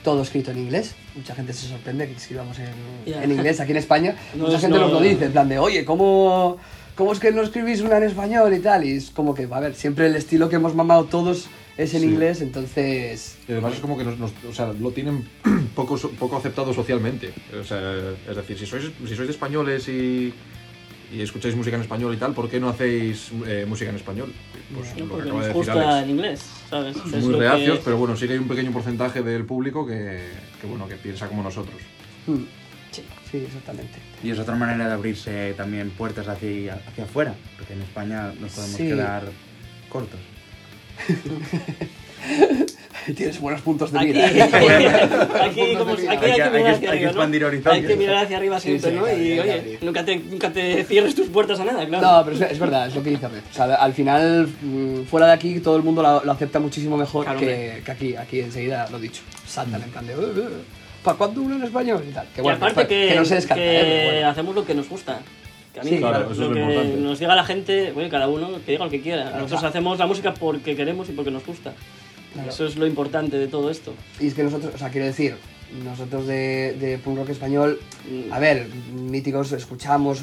todo 0.04 0.22
escrito 0.22 0.52
en 0.52 0.58
inglés, 0.60 0.96
mucha 1.16 1.36
gente 1.36 1.54
se 1.54 1.68
sorprende 1.68 2.08
que 2.08 2.14
escribamos 2.14 2.58
en, 2.60 2.68
Ya. 3.06 3.24
en 3.24 3.32
inglés 3.32 3.60
aquí 3.60 3.72
en 3.72 3.78
España, 3.78 4.16
No 4.36 4.44
mucha 4.46 4.56
es- 4.56 4.62
gente 4.62 4.78
no- 4.78 4.86
nos 4.86 4.94
lo 4.94 5.02
dice, 5.02 5.26
en 5.26 5.32
plan 5.32 5.48
de, 5.50 5.60
oye, 5.60 5.86
¿cómo, 5.86 6.58
¿cómo 6.96 7.14
es 7.14 7.20
que 7.20 7.32
no 7.32 7.42
escribís 7.44 7.82
una 7.82 7.98
en 7.98 8.04
español 8.04 8.54
y 8.54 8.60
tal? 8.60 8.84
Y 8.84 8.92
es 8.98 9.10
como 9.12 9.34
que, 9.34 9.48
a 9.50 9.60
ver, 9.60 9.76
siempre 9.76 10.08
el 10.08 10.16
estilo 10.16 10.50
que 10.50 10.56
hemos 10.58 10.76
mamado 10.76 11.06
todos 11.06 11.48
es 11.78 11.94
en 11.94 12.02
Sí. 12.02 12.08
inglés, 12.08 12.42
entonces... 12.42 13.38
Y 13.48 13.52
además 13.52 13.74
es 13.76 13.80
como 13.80 13.98
que 13.98 14.04
nos, 14.04 14.18
nos- 14.18 14.34
o 14.50 14.54
sea, 14.54 14.74
lo 14.74 14.92
tienen 14.92 15.24
poco, 15.76 15.96
poco 16.20 16.38
aceptado 16.38 16.74
socialmente. 16.74 17.32
O 17.60 17.64
sea, 17.64 17.80
es 18.30 18.36
decir, 18.36 18.58
si 18.58 18.66
sois, 18.66 18.86
si 19.08 19.16
sois 19.16 19.30
españoles 19.30 19.88
y, 19.88 20.34
y 21.14 21.22
escucháis 21.22 21.56
música 21.56 21.76
en 21.78 21.82
español 21.84 22.14
y 22.14 22.18
tal, 22.18 22.34
¿por 22.34 22.50
qué 22.50 22.60
no 22.60 22.70
hacéis 22.70 23.30
eh, 23.46 23.66
música 23.68 23.90
en 23.90 23.96
español? 23.96 24.34
Pues 24.76 24.94
No, 24.96 25.00
lo 25.00 25.06
que 25.06 25.10
porque 25.10 25.24
acaba 25.30 25.38
nos 25.38 25.42
de 25.42 25.48
decir 25.54 25.74
gusta 25.74 25.90
Alex. 25.92 26.04
el 26.04 26.10
inglés, 26.10 26.42
¿sabes? 26.70 26.98
Es 26.98 27.24
Muy 27.24 27.34
lo 27.34 27.40
reacios, 27.40 27.78
que- 27.80 27.84
pero 27.86 27.98
bueno, 27.98 28.16
sí 28.18 28.28
que 28.28 28.34
hay 28.34 28.40
un 28.40 28.48
pequeño 28.48 28.72
porcentaje 28.72 29.22
del 29.22 29.46
público 29.46 29.86
que, 29.88 30.20
que, 30.60 30.68
bueno, 30.68 30.88
que 30.88 30.96
piensa 30.96 31.28
como 31.28 31.44
nosotros. 31.44 31.76
hmm, 32.28 32.44
Sí. 32.92 33.04
sí, 33.32 33.38
exactamente. 33.38 34.00
Y 34.24 34.32
es 34.32 34.40
otra 34.40 34.56
manera 34.56 34.88
de 34.88 34.94
abrirse 34.94 35.54
también 35.56 35.92
puertas 35.92 36.28
hacia, 36.28 36.82
hacia 36.88 37.04
afuera, 37.04 37.36
porque 37.58 37.74
en 37.74 37.82
España 37.84 38.34
nos 38.40 38.52
podemos 38.54 38.78
Sí. 38.78 38.88
quedar 38.88 39.24
cortos. 39.90 40.20
Tienes 43.16 43.40
buenos 43.40 43.62
puntos 43.62 43.92
de 43.94 44.00
Aquí, 44.00 44.08
mira. 44.08 44.26
aquí, 45.46 45.76
como- 45.78 45.94
aquí 45.94 46.08
hay, 46.08 46.18
que- 46.18 46.50
mirar 46.50 46.74
hacia 46.74 46.90
arriba, 46.90 47.04
¿no? 47.04 47.08
expandir 47.10 47.46
horizontes. 47.46 47.74
Hay 47.82 47.88
que 47.88 47.96
mirar 47.96 48.26
hacia 48.26 48.38
arriba 48.38 48.60
Sí, 48.60 48.68
siempre, 48.80 48.92
sí, 48.92 48.98
¿no? 48.98 49.06
hay 49.06 49.16
que 49.16 49.24
Y 49.24 49.28
que 49.36 49.42
oye, 49.42 49.54
abrir. 49.54 49.80
nunca 49.84 50.06
te, 50.06 50.16
nunca 50.18 50.52
te 50.52 50.84
cierres 50.84 51.16
tus 51.16 51.28
puertas 51.30 51.60
a 51.62 51.66
nada, 51.66 51.86
claro. 51.86 52.06
No, 52.06 52.26
pero 52.26 52.36
es, 52.46 52.52
es 52.52 52.60
verdad, 52.60 52.88
es 52.88 52.96
lo 52.96 53.04
que 53.04 53.12
dice. 53.12 53.26
O 53.28 53.30
sea, 53.54 53.76
al 53.76 53.94
final, 53.94 54.50
mm, 54.62 55.04
fuera 55.04 55.28
de 55.28 55.34
aquí, 55.34 55.60
todo 55.62 55.78
el 55.78 55.84
mundo 55.84 56.02
lo, 56.04 56.24
lo 56.26 56.32
acepta 56.34 56.60
muchísimo 56.60 56.98
mejor 56.98 57.24
Claro, 57.26 57.40
que, 57.40 57.82
que 57.86 57.92
aquí. 57.92 58.16
Aquí 58.18 58.42
enseguida, 58.42 58.90
lo 58.92 59.00
dicho, 59.00 59.22
saltan 59.46 59.82
en 59.84 59.90
plan 59.90 60.06
de... 60.06 60.14
"Eh, 60.14 60.18
eh, 60.20 60.50
¿Para 61.04 61.18
cuándo 61.18 61.42
uno 61.44 61.56
en 61.56 61.64
español? 61.64 62.04
Y 62.10 62.12
tal. 62.12 62.28
Que 62.36 62.42
y 62.42 62.44
bueno, 62.44 62.58
aparte 62.58 62.76
pues, 62.76 62.88
que, 62.88 63.08
que 63.10 63.16
no 63.16 63.24
se 63.24 63.36
descarta, 63.36 63.64
que 63.64 63.80
¿eh? 63.80 64.12
Bueno. 64.12 64.28
hacemos 64.30 64.56
lo 64.56 64.66
que 64.66 64.74
nos 64.76 64.90
gusta. 64.90 65.20
Que 65.74 65.80
a 65.80 65.84
mí, 65.84 65.92
Sí, 65.92 65.98
claro, 66.00 66.30
lo 66.36 66.54
que 66.54 66.60
importante. 66.60 66.98
nos 66.98 67.20
diga 67.20 67.36
la 67.36 67.46
gente, 67.46 67.92
bueno, 67.94 68.10
cada 68.10 68.28
uno 68.28 68.50
que 68.66 68.72
diga 68.74 68.84
lo 68.84 68.92
que 68.92 69.00
quiera. 69.00 69.26
Nosotros 69.26 69.52
Claro. 69.52 69.68
hacemos 69.68 69.98
la 70.00 70.08
música 70.08 70.34
porque 70.34 70.76
queremos 70.76 71.08
y 71.08 71.14
porque 71.14 71.32
nos 71.32 71.46
gusta. 71.46 71.72
Claro. 72.34 72.50
Eso 72.50 72.66
es 72.66 72.76
lo 72.76 72.86
importante 72.86 73.38
de 73.38 73.48
todo 73.48 73.70
esto. 73.72 73.94
Y 74.20 74.28
es 74.28 74.34
que 74.34 74.44
nosotros, 74.44 74.74
o 74.76 74.78
sea, 74.78 74.90
quiero 74.90 75.08
decir, 75.08 75.36
nosotros 75.84 76.28
de, 76.28 76.76
de 76.80 76.98
punk 76.98 77.18
rock 77.18 77.30
español, 77.30 77.80
Mm. 78.10 78.32
a 78.32 78.40
ver, 78.40 78.68
míticos 78.94 79.52
escuchamos 79.52 80.22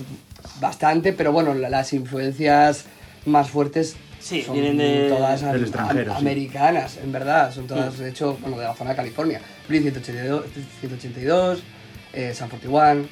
bastante, 0.61 1.13
pero 1.13 1.33
bueno, 1.33 1.55
la- 1.55 1.69
las 1.69 1.93
influencias 1.93 2.87
más 3.27 3.51
fuertes 3.51 3.97
Sí, 4.21 4.43
son 4.43 4.55
vienen 4.55 4.79
de- 4.79 5.09
todas 5.09 5.41
del 5.41 5.51
am- 5.51 5.61
extranjero, 5.63 6.13
am- 6.13 6.19
sí. 6.19 6.23
americanas, 6.25 6.99
en 7.03 7.13
verdad, 7.13 7.53
son 7.53 7.67
todas, 7.67 7.95
Mm. 7.99 8.03
de 8.03 8.11
hecho, 8.11 8.39
bueno, 8.41 8.59
de 8.59 8.65
la 8.65 8.75
zona 8.75 8.91
de 8.91 8.97
California. 8.97 9.41
Blink 9.69 9.83
182, 9.83 10.45
182 10.81 11.63
eh, 12.13 12.33
Sun 12.35 12.49
41, 12.49 13.07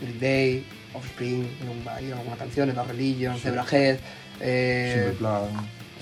Green 0.00 0.20
Day, 0.20 0.64
Offspring, 0.94 1.48
hay 1.88 2.12
alguna 2.12 2.36
canción, 2.36 2.72
Bad 2.74 2.88
Religion, 2.88 3.38
Zebrahead, 3.38 3.98
eh, 4.40 4.92
Simple 4.94 5.18
plan. 5.18 5.42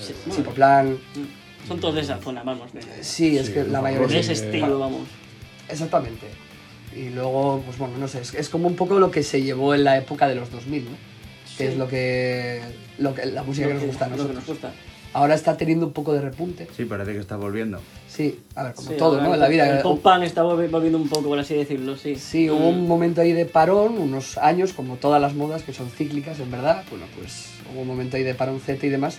Sí, 0.00 0.14
Simple 0.30 0.52
Plan. 0.52 0.92
Mm. 0.92 1.43
Son 1.66 1.80
todos 1.80 1.94
de 1.94 2.00
esa 2.02 2.18
zona, 2.18 2.42
vamos. 2.42 2.72
De, 2.72 2.80
Sí, 3.02 3.36
es 3.38 3.46
Sí, 3.46 3.52
que 3.54 3.64
la 3.64 3.80
mayoría... 3.80 4.08
de 4.08 4.20
ese 4.20 4.32
estilo, 4.32 4.78
vamos. 4.78 5.02
Exactamente. 5.68 6.26
Y 6.94 7.10
luego, 7.10 7.62
pues 7.64 7.78
bueno, 7.78 7.98
no 7.98 8.06
sé, 8.08 8.20
es, 8.20 8.34
es 8.34 8.48
como 8.48 8.68
un 8.68 8.76
poco 8.76 8.98
lo 9.00 9.10
que 9.10 9.22
se 9.22 9.42
llevó 9.42 9.74
en 9.74 9.84
la 9.84 9.96
época 9.96 10.28
de 10.28 10.34
los 10.36 10.50
2000, 10.50 10.84
¿no? 10.84 10.90
Que 11.56 11.64
Sí. 11.66 11.72
es 11.72 11.76
lo 11.76 11.88
que, 11.88 12.60
lo 12.98 13.14
que 13.14 13.26
la 13.26 13.42
música 13.42 13.68
que 13.68 13.74
nos 13.74 13.84
gusta 13.84 14.04
a 14.06 14.08
Lo 14.08 14.16
que 14.16 14.22
nosotros. 14.22 14.36
nos 14.48 14.48
gusta. 14.48 14.72
Ahora 15.12 15.34
está 15.36 15.56
teniendo 15.56 15.86
un 15.86 15.92
poco 15.92 16.12
de 16.12 16.20
repunte. 16.20 16.66
Sí, 16.76 16.84
parece 16.86 17.12
que 17.12 17.18
está 17.20 17.36
volviendo. 17.36 17.80
Sí, 18.08 18.40
a 18.56 18.64
ver, 18.64 18.74
como 18.74 18.90
Sí, 18.90 18.96
todo, 18.96 19.20
¿no? 19.20 19.32
En 19.34 19.38
la 19.40 19.46
vida. 19.48 19.76
El 19.76 19.80
pop 19.82 20.02
punk 20.02 20.24
está 20.24 20.42
volvi- 20.42 20.68
volviendo 20.68 20.98
un 20.98 21.08
poco, 21.08 21.28
por 21.28 21.38
así 21.38 21.54
decirlo, 21.54 21.96
sí. 21.96 22.16
Sí, 22.16 22.50
hubo 22.50 22.68
un 22.68 22.88
momento 22.88 23.20
ahí 23.20 23.32
de 23.32 23.44
parón, 23.46 23.96
unos 23.98 24.38
años, 24.38 24.72
como 24.72 24.96
todas 24.96 25.20
las 25.22 25.34
modas 25.34 25.62
que 25.62 25.72
son 25.72 25.88
cíclicas, 25.88 26.40
en 26.40 26.50
verdad. 26.50 26.82
Bueno, 26.90 27.06
pues 27.16 27.50
hubo 27.72 27.82
un 27.82 27.86
momento 27.86 28.16
ahí 28.16 28.24
de 28.24 28.34
parón 28.34 28.60
Z 28.60 28.84
y 28.84 28.88
demás. 28.88 29.18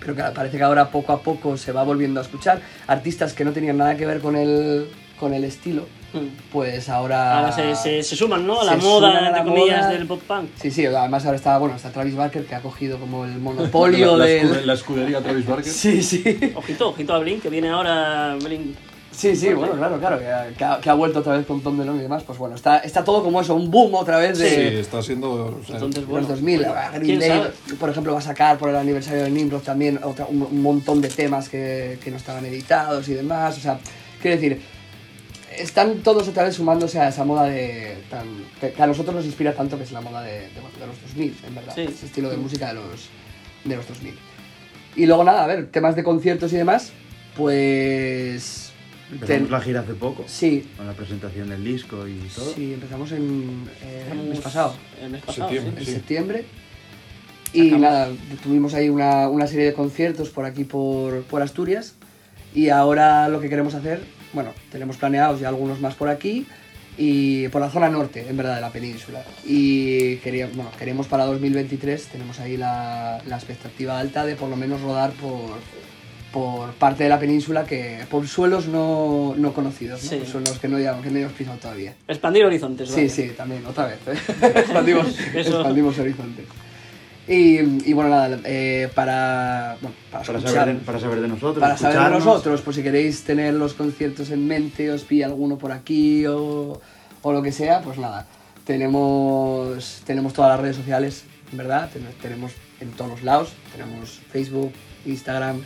Pero 0.00 0.16
que 0.16 0.22
parece 0.34 0.56
que 0.56 0.62
ahora 0.62 0.90
poco 0.90 1.12
a 1.12 1.20
poco 1.20 1.56
se 1.56 1.72
va 1.72 1.82
volviendo 1.84 2.20
a 2.20 2.22
escuchar. 2.22 2.60
Artistas 2.86 3.32
que 3.34 3.44
no 3.44 3.52
tenían 3.52 3.76
nada 3.76 3.96
que 3.96 4.06
ver 4.06 4.20
con 4.20 4.34
el, 4.34 4.88
con 5.18 5.34
el 5.34 5.44
estilo, 5.44 5.86
pues 6.50 6.88
ahora... 6.88 7.38
Ahora 7.38 7.52
se, 7.52 7.74
se, 7.76 8.02
se 8.02 8.16
suman, 8.16 8.46
¿no? 8.46 8.60
A 8.60 8.64
la 8.64 8.76
moda, 8.76 9.16
a 9.16 9.20
la 9.20 9.28
entre 9.28 9.44
comillas, 9.44 9.80
moda. 9.82 9.90
del 9.92 10.06
pop 10.06 10.22
punk. 10.26 10.48
Sí, 10.56 10.70
sí, 10.70 10.86
además 10.86 11.24
ahora 11.26 11.36
está, 11.36 11.58
bueno, 11.58 11.76
está 11.76 11.90
Travis 11.90 12.16
Barker 12.16 12.44
que 12.46 12.54
ha 12.54 12.60
cogido 12.60 12.98
como 12.98 13.24
el 13.26 13.38
monopolio 13.38 14.16
la, 14.16 14.26
la 14.26 14.60
la 14.62 14.72
escudería 14.72 15.20
Travis 15.20 15.46
Barker. 15.46 15.72
Sí, 15.72 16.02
sí. 16.02 16.52
Ojito, 16.56 16.88
ojito 16.88 17.14
a 17.14 17.18
Blink, 17.18 17.42
que 17.42 17.50
viene 17.50 17.68
ahora 17.68 18.36
Blink. 18.42 18.74
Sí, 19.12 19.34
sí, 19.34 19.52
bueno, 19.52 19.74
claro, 19.74 19.98
claro, 19.98 20.18
que 20.20 20.26
ha, 20.30 20.48
que 20.56 20.64
ha- 20.64 20.80
que 20.80 20.88
ha 20.88 20.94
vuelto 20.94 21.18
otra 21.18 21.36
vez 21.36 21.44
con 21.44 21.60
Tom 21.62 21.76
Delonge 21.76 21.98
y 21.98 22.02
demás, 22.02 22.22
pues 22.22 22.38
bueno, 22.38 22.54
está, 22.54 22.78
está 22.78 23.02
todo 23.04 23.22
como 23.24 23.40
eso, 23.40 23.54
un 23.56 23.68
boom 23.70 23.94
otra 23.94 24.18
vez 24.18 24.38
Sí, 24.38 24.44
de, 24.44 24.80
está 24.80 25.02
siendo. 25.02 25.30
o 25.60 25.60
sea, 25.66 25.74
Entonces, 25.76 26.06
bueno. 26.06 26.28
los 26.28 26.38
2000. 26.38 26.60
Green 26.94 27.02
¿Quién 27.04 27.18
Day, 27.18 27.28
sabe? 27.28 27.50
por 27.78 27.90
ejemplo, 27.90 28.12
va 28.12 28.20
a 28.20 28.22
sacar 28.22 28.56
por 28.56 28.70
el 28.70 28.76
aniversario 28.76 29.24
de 29.24 29.30
Nimrod 29.30 29.62
también 29.62 29.98
otra- 30.02 30.26
un, 30.26 30.42
un 30.42 30.62
montón 30.62 31.00
de 31.00 31.08
temas 31.08 31.48
que, 31.48 31.98
que 32.02 32.10
no 32.10 32.16
estaban 32.18 32.44
editados 32.46 33.08
y 33.08 33.14
demás, 33.14 33.58
o 33.58 33.60
sea, 33.60 33.80
quiero 34.22 34.36
decir, 34.36 34.62
están 35.58 35.98
todos 35.98 36.28
otra 36.28 36.44
vez 36.44 36.54
sumándose 36.54 37.00
a 37.00 37.08
esa 37.08 37.24
moda 37.24 37.42
de 37.44 37.98
tan, 38.08 38.26
que, 38.60 38.70
que 38.72 38.82
a 38.82 38.86
nosotros 38.86 39.16
nos 39.16 39.24
inspira 39.24 39.52
tanto, 39.54 39.76
que 39.76 39.82
es 39.82 39.90
la 39.92 40.00
moda 40.00 40.22
de, 40.22 40.32
de, 40.32 40.46
de 40.46 40.86
los 40.86 41.02
2000, 41.02 41.36
en 41.48 41.54
verdad, 41.56 41.72
Sí. 41.74 41.80
ese 41.82 42.06
estilo 42.06 42.30
de 42.30 42.36
música 42.36 42.68
de 42.68 42.74
los, 42.74 43.08
de 43.64 43.76
los 43.76 43.88
2000. 43.88 44.14
Y 44.94 45.06
luego 45.06 45.24
nada, 45.24 45.42
a 45.44 45.46
ver, 45.48 45.66
temas 45.66 45.96
de 45.96 46.04
conciertos 46.04 46.52
y 46.52 46.56
demás, 46.56 46.92
pues... 47.36 48.59
Empezamos 49.12 49.26
ten- 49.42 49.50
la 49.50 49.60
gira 49.60 49.80
hace 49.80 49.94
poco, 49.94 50.24
Sí, 50.28 50.68
con 50.76 50.86
la 50.86 50.92
presentación 50.92 51.48
del 51.48 51.64
disco 51.64 52.06
y 52.06 52.14
todo. 52.34 52.52
Sí, 52.54 52.72
empezamos 52.74 53.10
en 53.12 53.68
eh, 53.82 54.08
el 54.12 54.18
mes 54.28 54.40
pasado, 54.40 54.74
El 55.02 55.10
mes 55.10 55.22
pasado, 55.22 55.48
Septiembre. 55.50 55.80
en 55.80 55.86
sí. 55.86 55.92
Septiembre. 55.92 56.44
Y 57.52 57.62
nada, 57.72 58.08
tuvimos 58.44 58.74
ahí 58.74 58.88
una, 58.88 59.28
una 59.28 59.46
serie 59.48 59.66
de 59.66 59.72
conciertos 59.74 60.28
por 60.30 60.44
aquí, 60.44 60.62
por, 60.64 61.22
por 61.24 61.42
Asturias. 61.42 61.94
Y 62.54 62.68
ahora 62.68 63.28
lo 63.28 63.40
que 63.40 63.48
queremos 63.48 63.74
hacer, 63.74 64.00
bueno, 64.32 64.52
tenemos 64.70 64.96
planeados 64.96 65.40
ya 65.40 65.48
algunos 65.48 65.80
más 65.80 65.94
por 65.94 66.08
aquí 66.08 66.46
y 66.96 67.48
por 67.48 67.60
la 67.60 67.70
zona 67.70 67.88
norte, 67.88 68.26
en 68.28 68.36
verdad, 68.36 68.54
de 68.56 68.60
la 68.60 68.70
península. 68.70 69.24
Y 69.44 70.16
queríamos, 70.16 70.54
bueno, 70.56 70.70
queremos 70.78 71.06
para 71.08 71.24
2023, 71.24 72.04
tenemos 72.06 72.38
ahí 72.38 72.56
la, 72.56 73.20
la 73.26 73.36
expectativa 73.36 73.98
alta 73.98 74.24
de 74.24 74.36
por 74.36 74.48
lo 74.48 74.56
menos 74.56 74.80
rodar 74.80 75.10
por, 75.12 75.50
por 76.32 76.70
parte 76.74 77.02
de 77.04 77.08
la 77.10 77.18
península, 77.18 77.64
que 77.64 78.04
por 78.10 78.26
suelos 78.28 78.66
no, 78.68 79.34
no 79.36 79.52
conocidos, 79.52 80.02
¿no? 80.04 80.10
Sí. 80.10 80.16
Por 80.16 80.26
suelos 80.28 80.58
que 80.58 80.68
no, 80.68 80.76
hayamos- 80.76 81.02
que 81.02 81.10
no 81.10 81.16
hayamos 81.16 81.34
pisado 81.36 81.58
todavía. 81.58 81.94
Expandir 82.06 82.44
horizontes, 82.44 82.88
Sí, 82.88 82.94
vale. 82.94 83.08
sí, 83.08 83.32
también, 83.36 83.66
otra 83.66 83.86
vez. 83.86 83.98
¿eh? 84.06 84.52
expandimos, 84.56 85.18
expandimos 85.34 85.98
horizontes. 85.98 86.44
Y, 87.28 87.58
y 87.88 87.92
bueno, 87.92 88.10
nada, 88.10 88.38
eh, 88.44 88.88
para, 88.94 89.76
bueno, 89.80 89.94
para, 90.10 90.24
Para 90.24 90.38
escuchar- 90.38 90.54
saber, 90.54 90.74
de, 90.78 90.80
para 90.84 90.98
saber 91.00 91.20
de 91.20 91.28
nosotros. 91.28 91.60
para 91.60 91.76
saber 91.76 91.98
de 92.00 92.10
nosotros, 92.10 92.60
pues 92.62 92.76
si 92.76 92.82
queréis 92.82 93.22
tener 93.24 93.54
los 93.54 93.74
conciertos 93.74 94.30
en 94.30 94.46
mente, 94.46 94.90
os 94.90 95.02
pilla 95.02 95.26
alguno 95.26 95.56
por 95.58 95.70
aquí 95.72 96.26
o, 96.26 96.80
o 97.22 97.32
lo 97.32 97.42
que 97.42 97.52
sea, 97.52 97.82
pues 97.82 97.98
nada, 97.98 98.26
tenemos, 98.64 100.02
tenemos 100.06 100.32
todas 100.32 100.50
las 100.52 100.60
redes 100.60 100.76
sociales, 100.76 101.24
¿verdad? 101.52 101.90
Ten- 101.92 102.06
Tenemos 102.22 102.52
en 102.80 102.90
todos 102.92 103.10
los 103.10 103.22
lados, 103.22 103.52
tenemos 103.72 104.20
Facebook, 104.32 104.72
Instagram, 105.06 105.62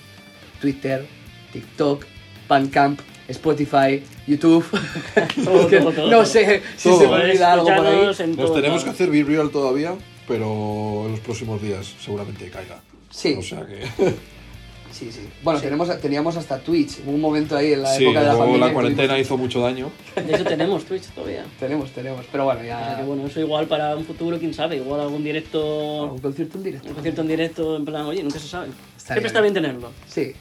Twitter, 0.60 1.06
TikTok, 1.52 2.04
Bandcamp, 2.48 3.00
Spotify, 3.28 4.02
YouTube. 4.26 4.64
Todo, 5.44 5.66
Que 5.68 5.78
todo, 5.80 5.92
todo, 5.92 6.06
no 6.06 6.16
todo. 6.18 6.26
sé 6.26 6.62
si 6.76 6.88
Todo. 6.88 6.98
se 6.98 7.04
me 7.04 7.08
Podéis 7.10 7.30
olvida 7.30 7.52
algo 7.52 7.66
por 7.66 7.86
ahí. 7.86 8.06
Nos 8.36 8.54
tenemos 8.54 8.84
que 8.84 8.90
hacer 8.90 9.10
Be 9.10 9.22
Real 9.24 9.50
todavía, 9.50 9.94
pero 10.28 11.04
en 11.06 11.12
los 11.12 11.20
próximos 11.20 11.60
días 11.62 11.94
seguramente 12.02 12.48
caiga. 12.50 12.80
Sí, 13.10 13.36
O 13.38 13.42
sea 13.42 13.64
que. 13.66 13.84
sí, 15.04 15.20
sí. 15.22 15.28
Bueno, 15.42 15.60
Tenemos, 15.60 16.00
teníamos 16.00 16.36
hasta 16.36 16.58
Twitch, 16.58 17.00
hubo 17.04 17.12
un 17.12 17.20
momento 17.20 17.56
ahí 17.56 17.72
en 17.72 17.82
la 17.82 17.94
sí, 17.94 18.04
época 18.04 18.20
de 18.20 18.26
la 18.26 18.38
pandemia. 18.38 18.66
la 18.66 18.72
cuarentena 18.72 19.08
tuvimos- 19.14 19.20
hizo 19.20 19.36
mucho 19.38 19.60
daño. 19.60 19.90
De 20.16 20.34
hecho, 20.34 20.44
tenemos 20.44 20.84
Twitch 20.84 21.04
todavía. 21.14 21.44
Tenemos, 21.60 21.90
tenemos, 21.90 22.24
pero 22.30 22.44
bueno, 22.44 22.60
O 22.60 22.64
sea 22.64 22.90
ya... 22.90 22.96
que 22.96 23.02
bueno, 23.04 23.26
eso 23.26 23.40
igual 23.40 23.66
para 23.66 23.96
un 23.96 24.04
futuro, 24.04 24.38
quién 24.38 24.54
sabe, 24.54 24.76
igual 24.76 25.00
algún 25.00 25.22
directo, 25.24 26.04
Un 26.12 26.18
concierto 26.18 26.58
en 26.58 26.64
directo. 26.64 26.88
un 26.88 26.94
concierto 26.94 27.20
en 27.22 27.28
directo, 27.28 27.76
en 27.76 27.84
plan, 27.84 28.06
oye, 28.06 28.22
nunca 28.22 28.38
se 28.38 28.48
sabe. 28.48 28.66
Estaría 28.96 29.04
Siempre 29.20 29.26
está 29.28 29.40
bien 29.40 29.54
tenerlo. 29.54 29.90
Sí. 30.08 30.32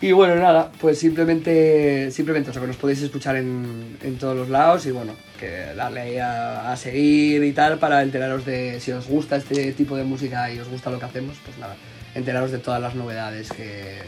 Y 0.00 0.10
bueno, 0.10 0.34
nada, 0.34 0.72
pues 0.80 0.98
simplemente, 0.98 2.10
simplemente, 2.10 2.50
o 2.50 2.52
sea, 2.52 2.60
que 2.60 2.66
nos 2.66 2.76
podéis 2.76 3.02
escuchar 3.02 3.36
en, 3.36 3.96
en 4.02 4.18
todos 4.18 4.36
los 4.36 4.48
lados 4.48 4.84
y 4.86 4.90
bueno, 4.90 5.14
que 5.38 5.48
darle 5.76 6.00
ahí 6.00 6.18
a, 6.18 6.72
a 6.72 6.76
seguir 6.76 7.44
y 7.44 7.52
tal 7.52 7.78
para 7.78 8.02
enteraros 8.02 8.44
de 8.44 8.80
si 8.80 8.90
os 8.90 9.06
gusta 9.06 9.36
este 9.36 9.70
tipo 9.74 9.96
de 9.96 10.02
música 10.02 10.52
y 10.52 10.58
os 10.58 10.68
gusta 10.68 10.90
lo 10.90 10.98
que 10.98 11.04
hacemos, 11.04 11.36
pues 11.44 11.56
nada, 11.58 11.76
enteraros 12.14 12.50
de 12.50 12.58
todas 12.58 12.80
las 12.80 12.94
novedades 12.94 13.50
que, 13.50 13.98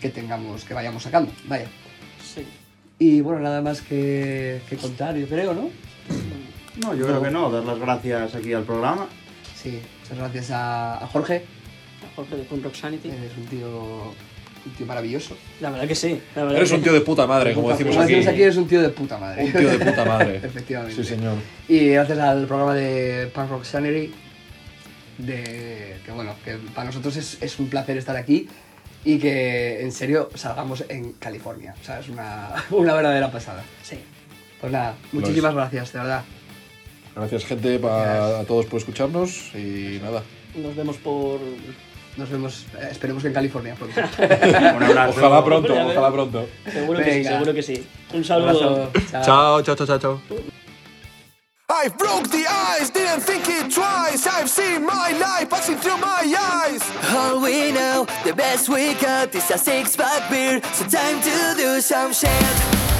que 0.00 0.08
tengamos, 0.10 0.64
que 0.64 0.74
vayamos 0.74 1.02
sacando, 1.02 1.30
vaya. 1.46 1.66
Sí. 2.22 2.46
Y 2.98 3.20
bueno, 3.20 3.40
nada 3.40 3.60
más 3.62 3.80
que, 3.80 4.60
que 4.68 4.76
contar, 4.76 5.16
yo 5.16 5.26
creo, 5.26 5.52
¿no? 5.54 5.70
No, 6.76 6.94
yo 6.94 7.06
creo 7.06 7.22
que 7.22 7.30
no. 7.30 7.50
Dar 7.50 7.64
las 7.64 7.78
gracias 7.78 8.34
aquí 8.34 8.52
al 8.52 8.64
programa. 8.64 9.06
Sí, 9.54 9.80
muchas 10.02 10.18
gracias 10.18 10.50
a, 10.50 11.02
a 11.02 11.06
Jorge, 11.06 11.44
Jorge 12.16 12.36
de 12.36 12.42
Punk 12.44 12.64
Rock 12.64 12.74
Sanity. 12.74 13.08
eres 13.10 13.36
un 13.36 13.46
tío, 13.46 13.68
un 14.66 14.72
tío 14.76 14.86
maravilloso. 14.86 15.36
La 15.60 15.70
verdad 15.70 15.86
que 15.88 15.94
sí. 15.94 16.20
La 16.34 16.42
verdad 16.42 16.58
Eres 16.58 16.70
que 16.70 16.76
un 16.76 16.82
tío 16.82 16.92
de 16.92 17.00
puta 17.00 17.26
madre, 17.26 17.54
como 17.54 17.70
decimos 17.70 17.94
Como 17.94 18.04
aquí. 18.04 18.14
decimos 18.14 18.32
aquí, 18.34 18.42
eres 18.42 18.56
un 18.56 18.66
tío 18.68 18.82
de 18.82 18.88
puta 18.90 19.18
madre. 19.18 19.44
Un 19.44 19.52
tío 19.52 19.70
de 19.70 19.78
puta 19.84 20.04
madre. 20.04 20.36
Efectivamente. 20.42 20.96
Sí, 21.02 21.08
señor. 21.08 21.34
Y 21.68 21.88
gracias 21.90 22.18
al 22.18 22.46
programa 22.46 22.74
de 22.74 23.28
Punk 23.34 23.50
Rock 23.50 23.64
Sanity, 23.64 24.12
de, 25.18 25.98
que 26.04 26.12
bueno, 26.12 26.34
que 26.44 26.56
para 26.74 26.86
nosotros 26.86 27.16
es, 27.16 27.38
es 27.40 27.58
un 27.58 27.68
placer 27.68 27.96
estar 27.98 28.16
aquí 28.16 28.48
y 29.04 29.18
que 29.18 29.82
en 29.82 29.92
serio 29.92 30.30
salgamos 30.34 30.84
en 30.88 31.12
California. 31.14 31.74
O 31.80 31.84
sea, 31.84 32.00
es 32.00 32.08
una, 32.08 32.50
una 32.70 32.94
verdadera 32.94 33.30
pasada. 33.30 33.62
Sí. 33.82 33.98
Pues 34.60 34.72
nada, 34.72 34.94
muchísimas 35.12 35.54
gracias, 35.54 35.92
de 35.92 35.98
verdad. 35.98 36.22
Gracias, 37.14 37.44
gente, 37.44 37.78
pa- 37.78 38.40
a 38.40 38.44
todos 38.44 38.66
por 38.66 38.78
escucharnos 38.78 39.54
y 39.54 40.00
nada. 40.02 40.22
Nos 40.56 40.74
vemos 40.74 40.96
por. 40.96 41.38
Nos 42.16 42.30
vemos, 42.30 42.66
eh, 42.80 42.88
esperemos 42.92 43.22
que 43.22 43.28
en 43.28 43.34
California 43.34 43.74
pronto. 43.74 44.00
Un 44.18 44.82
abrazo. 44.84 45.18
Ojalá 45.18 45.44
pronto, 45.44 45.74
ojalá 45.74 46.12
pronto. 46.12 46.48
Seguro 46.72 46.98
que 47.00 47.04
sí, 47.04 47.10
Venga. 47.10 47.30
seguro 47.32 47.54
que 47.54 47.62
sí. 47.62 47.86
Un 48.12 48.18
Un 48.18 48.24
saludo. 48.24 48.92
Chao, 49.10 49.62
chao, 49.62 49.74
chao, 49.76 49.86
chao, 49.86 49.98
chao. 49.98 50.20
to 55.94 56.00
my 56.00 56.34
eyes. 56.38 56.82
All 57.14 57.40
we 57.40 57.72
know, 57.72 58.06
the 58.24 58.34
best 58.34 58.68
we 58.68 58.94
got 58.94 59.34
is 59.34 59.50
a 59.50 59.58
six 59.58 59.96
pack 59.96 60.30
beer. 60.30 60.60
So 60.72 60.86
time 60.86 61.20
to 61.22 61.54
do 61.56 61.80
some 61.80 62.12
shit. 62.12 62.93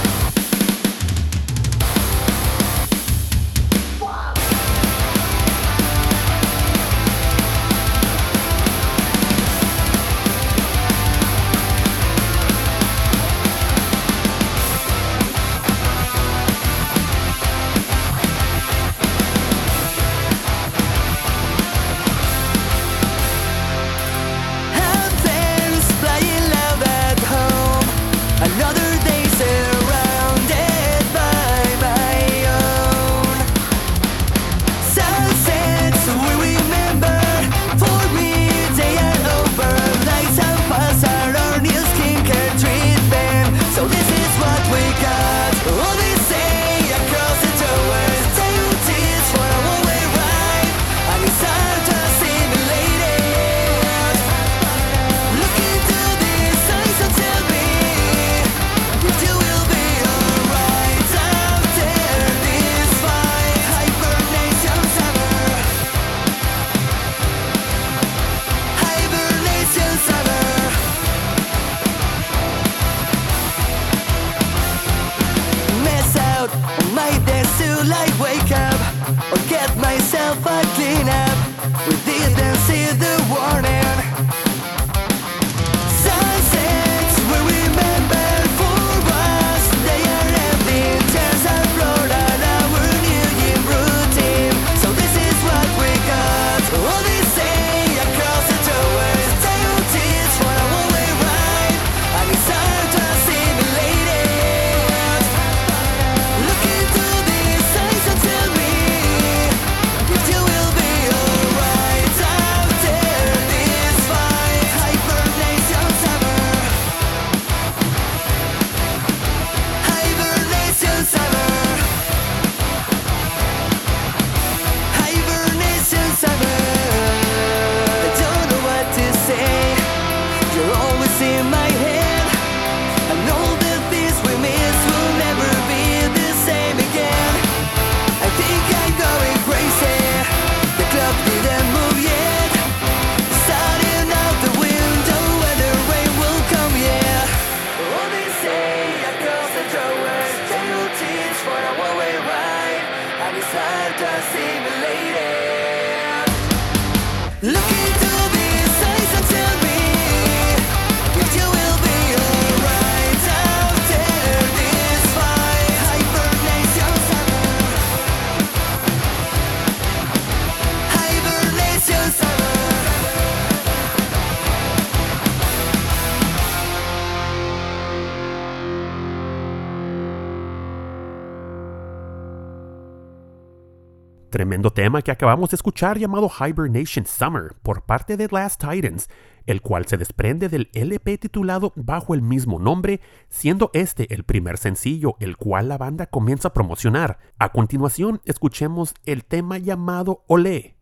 Tremendo 184.44 184.70
tema 184.70 185.00
que 185.00 185.10
acabamos 185.10 185.48
de 185.48 185.54
escuchar 185.56 185.98
llamado 185.98 186.28
Hibernation 186.28 187.06
Summer 187.06 187.54
por 187.62 187.86
parte 187.86 188.18
de 188.18 188.28
Last 188.30 188.60
Titans, 188.60 189.08
el 189.46 189.62
cual 189.62 189.86
se 189.86 189.96
desprende 189.96 190.50
del 190.50 190.68
LP 190.74 191.16
titulado 191.16 191.72
bajo 191.76 192.12
el 192.12 192.20
mismo 192.20 192.58
nombre, 192.58 193.00
siendo 193.30 193.70
este 193.72 194.12
el 194.12 194.24
primer 194.24 194.58
sencillo 194.58 195.16
el 195.18 195.38
cual 195.38 195.68
la 195.68 195.78
banda 195.78 196.08
comienza 196.08 196.48
a 196.48 196.52
promocionar. 196.52 197.20
A 197.38 197.52
continuación, 197.52 198.20
escuchemos 198.26 198.92
el 199.06 199.24
tema 199.24 199.56
llamado 199.56 200.24
Olé, 200.26 200.73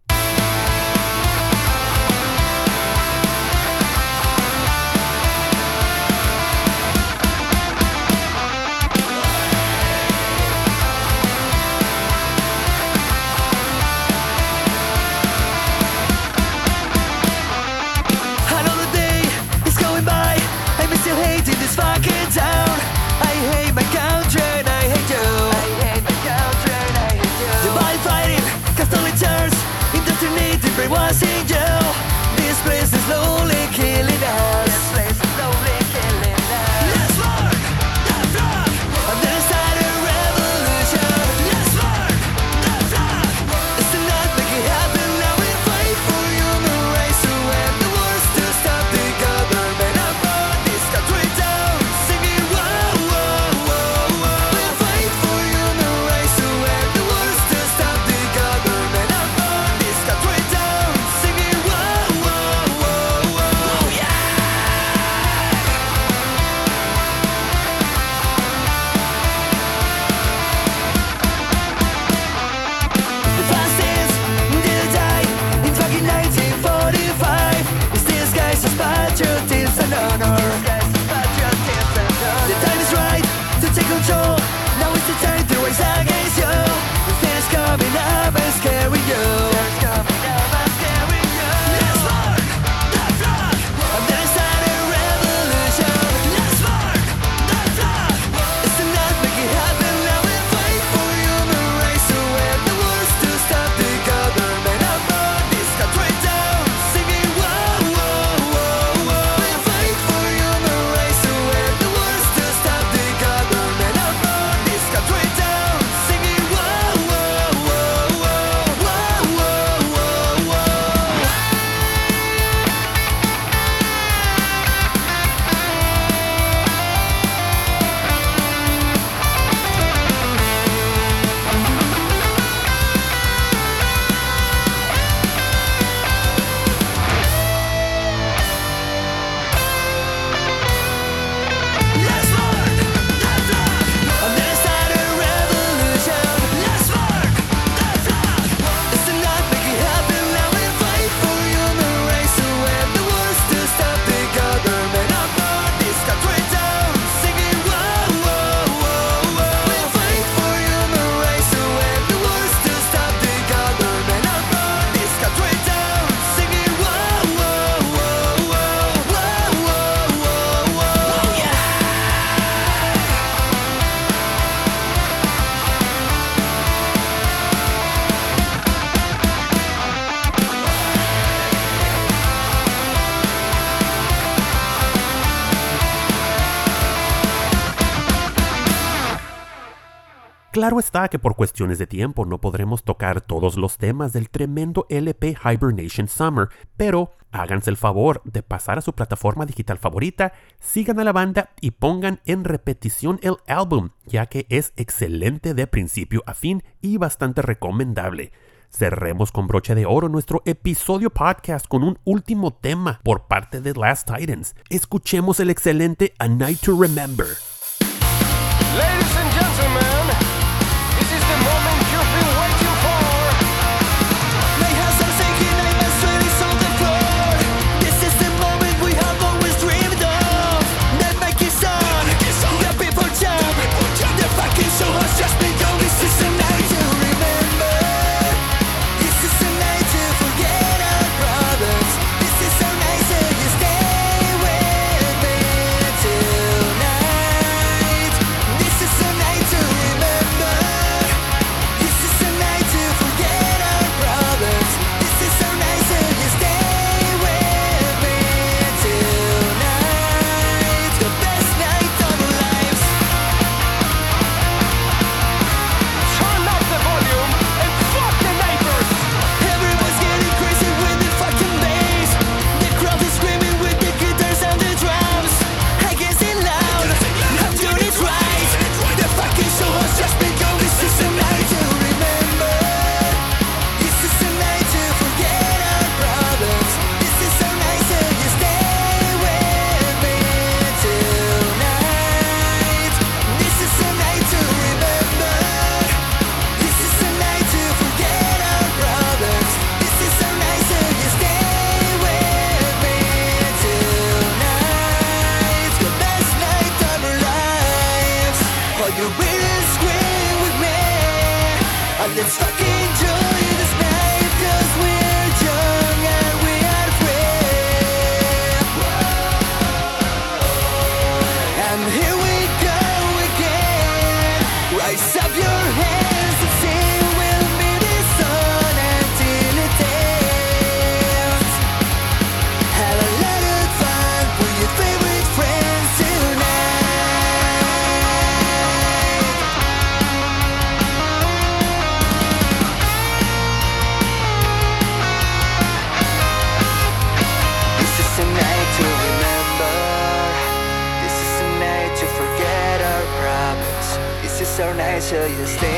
Claro 190.62 190.78
está 190.78 191.08
que 191.08 191.18
por 191.18 191.34
cuestiones 191.34 191.80
de 191.80 191.88
tiempo 191.88 192.24
no 192.24 192.40
podremos 192.40 192.84
tocar 192.84 193.20
todos 193.20 193.56
los 193.56 193.78
temas 193.78 194.12
del 194.12 194.30
tremendo 194.30 194.86
LP 194.90 195.36
Hibernation 195.44 196.06
Summer, 196.06 196.50
pero 196.76 197.10
háganse 197.32 197.68
el 197.68 197.76
favor 197.76 198.22
de 198.22 198.44
pasar 198.44 198.78
a 198.78 198.80
su 198.80 198.92
plataforma 198.92 199.44
digital 199.44 199.78
favorita, 199.78 200.34
sigan 200.60 201.00
a 201.00 201.04
la 201.04 201.10
banda 201.10 201.50
y 201.60 201.72
pongan 201.72 202.20
en 202.26 202.44
repetición 202.44 203.18
el 203.22 203.38
álbum, 203.48 203.88
ya 204.06 204.26
que 204.26 204.46
es 204.50 204.72
excelente 204.76 205.52
de 205.52 205.66
principio 205.66 206.22
a 206.26 206.34
fin 206.34 206.62
y 206.80 206.96
bastante 206.96 207.42
recomendable. 207.42 208.30
Cerremos 208.70 209.32
con 209.32 209.48
broche 209.48 209.74
de 209.74 209.84
oro 209.84 210.08
nuestro 210.08 210.42
episodio 210.44 211.10
podcast 211.10 211.66
con 211.66 211.82
un 211.82 211.98
último 212.04 212.52
tema 212.52 213.00
por 213.02 213.26
parte 213.26 213.60
de 213.60 213.74
Last 213.74 214.08
Titans. 214.08 214.54
Escuchemos 214.70 215.40
el 215.40 215.50
excelente 215.50 216.14
A 216.20 216.28
Night 216.28 216.60
to 216.60 216.80
Remember. 216.80 217.26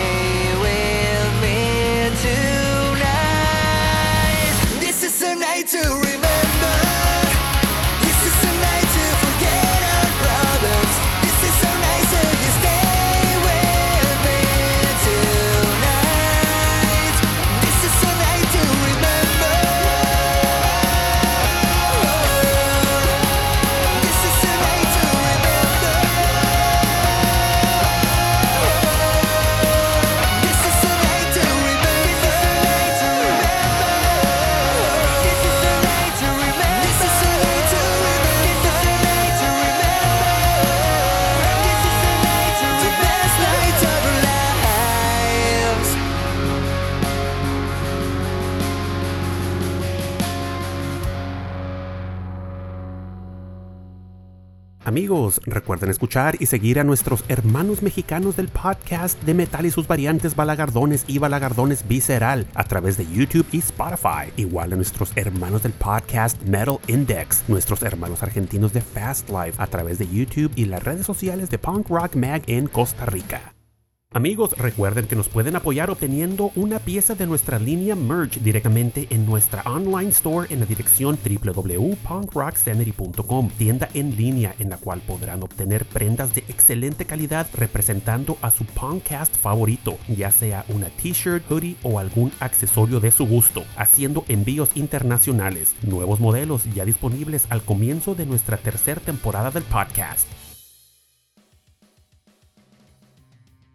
day. 0.05 0.34
Amigos, 54.95 55.41
recuerden 55.45 55.91
escuchar 55.91 56.37
y 56.39 56.47
seguir 56.47 56.79
a 56.79 56.85
nuestros 56.85 57.25
hermanos 57.27 57.83
mexicanos 57.83 58.37
del 58.37 58.47
podcast 58.47 59.21
de 59.25 59.35
metal 59.35 59.67
y 59.67 59.73
sus 59.73 59.89
variantes 59.89 60.37
balagardones 60.37 61.05
y 61.09 61.19
balagardones 61.19 61.89
visceral 61.89 62.47
a 62.55 62.63
través 62.63 62.97
de 62.97 63.05
YouTube 63.05 63.45
y 63.51 63.59
Spotify. 63.59 64.31
Igual 64.37 64.73
a 64.73 64.77
nuestros 64.77 65.11
hermanos 65.17 65.65
del 65.65 65.73
podcast 65.73 66.41
Metal 66.43 66.79
Index, 66.87 67.43
nuestros 67.49 67.83
hermanos 67.83 68.23
argentinos 68.23 68.73
de 68.73 68.83
Fast 68.83 69.31
Life 69.31 69.61
a 69.61 69.67
través 69.67 69.99
de 69.99 70.07
YouTube 70.07 70.53
y 70.55 70.67
las 70.67 70.85
redes 70.85 71.05
sociales 71.05 71.51
de 71.51 71.59
Punk 71.59 71.89
Rock 71.89 72.15
Mag 72.15 72.45
en 72.47 72.69
Costa 72.69 73.05
Rica. 73.05 73.54
Amigos, 74.17 74.57
recuerden 74.57 75.09
que 75.09 75.17
nos 75.17 75.29
pueden 75.29 75.57
apoyar 75.57 75.91
obteniendo 75.91 76.53
una 76.55 76.79
pieza 76.79 77.17
de 77.17 77.27
nuestra 77.27 77.59
línea 77.59 77.97
merch 77.97 78.39
directamente 78.39 79.09
en 79.11 79.27
nuestra 79.27 79.63
online 79.63 80.11
store 80.11 80.47
en 80.55 80.61
la 80.61 80.67
dirección 80.67 81.19
www.punkrocksanity.com, 81.19 83.51
tienda 83.59 83.89
en 83.93 84.17
línea 84.17 84.55
en 84.61 84.71
la 84.71 84.77
cual 84.77 85.01
podrán 85.01 85.43
obtener 85.43 85.85
prendas 85.85 86.33
de 86.33 86.45
excelente 86.49 87.07
calidad 87.07 87.49
representando 87.55 88.39
a 88.41 88.53
su 88.53 88.65
podcast 88.65 89.37
favorito, 89.37 89.99
ya 90.07 90.31
sea 90.31 90.65
una 90.69 90.91
t-shirt, 90.91 91.43
hoodie 91.51 91.75
o 91.83 91.99
algún 91.99 92.31
accesorio 92.39 93.01
de 93.01 93.11
su 93.11 93.27
gusto, 93.27 93.65
haciendo 93.77 94.25
envíos 94.29 94.69
internacionales, 94.77 95.75
nuevos 95.83 96.21
modelos 96.21 96.63
ya 96.73 96.85
disponibles 96.85 97.47
al 97.49 97.63
comienzo 97.63 98.15
de 98.15 98.27
nuestra 98.27 98.59
tercera 98.59 99.01
temporada 99.01 99.51
del 99.51 99.65
podcast. 99.65 100.29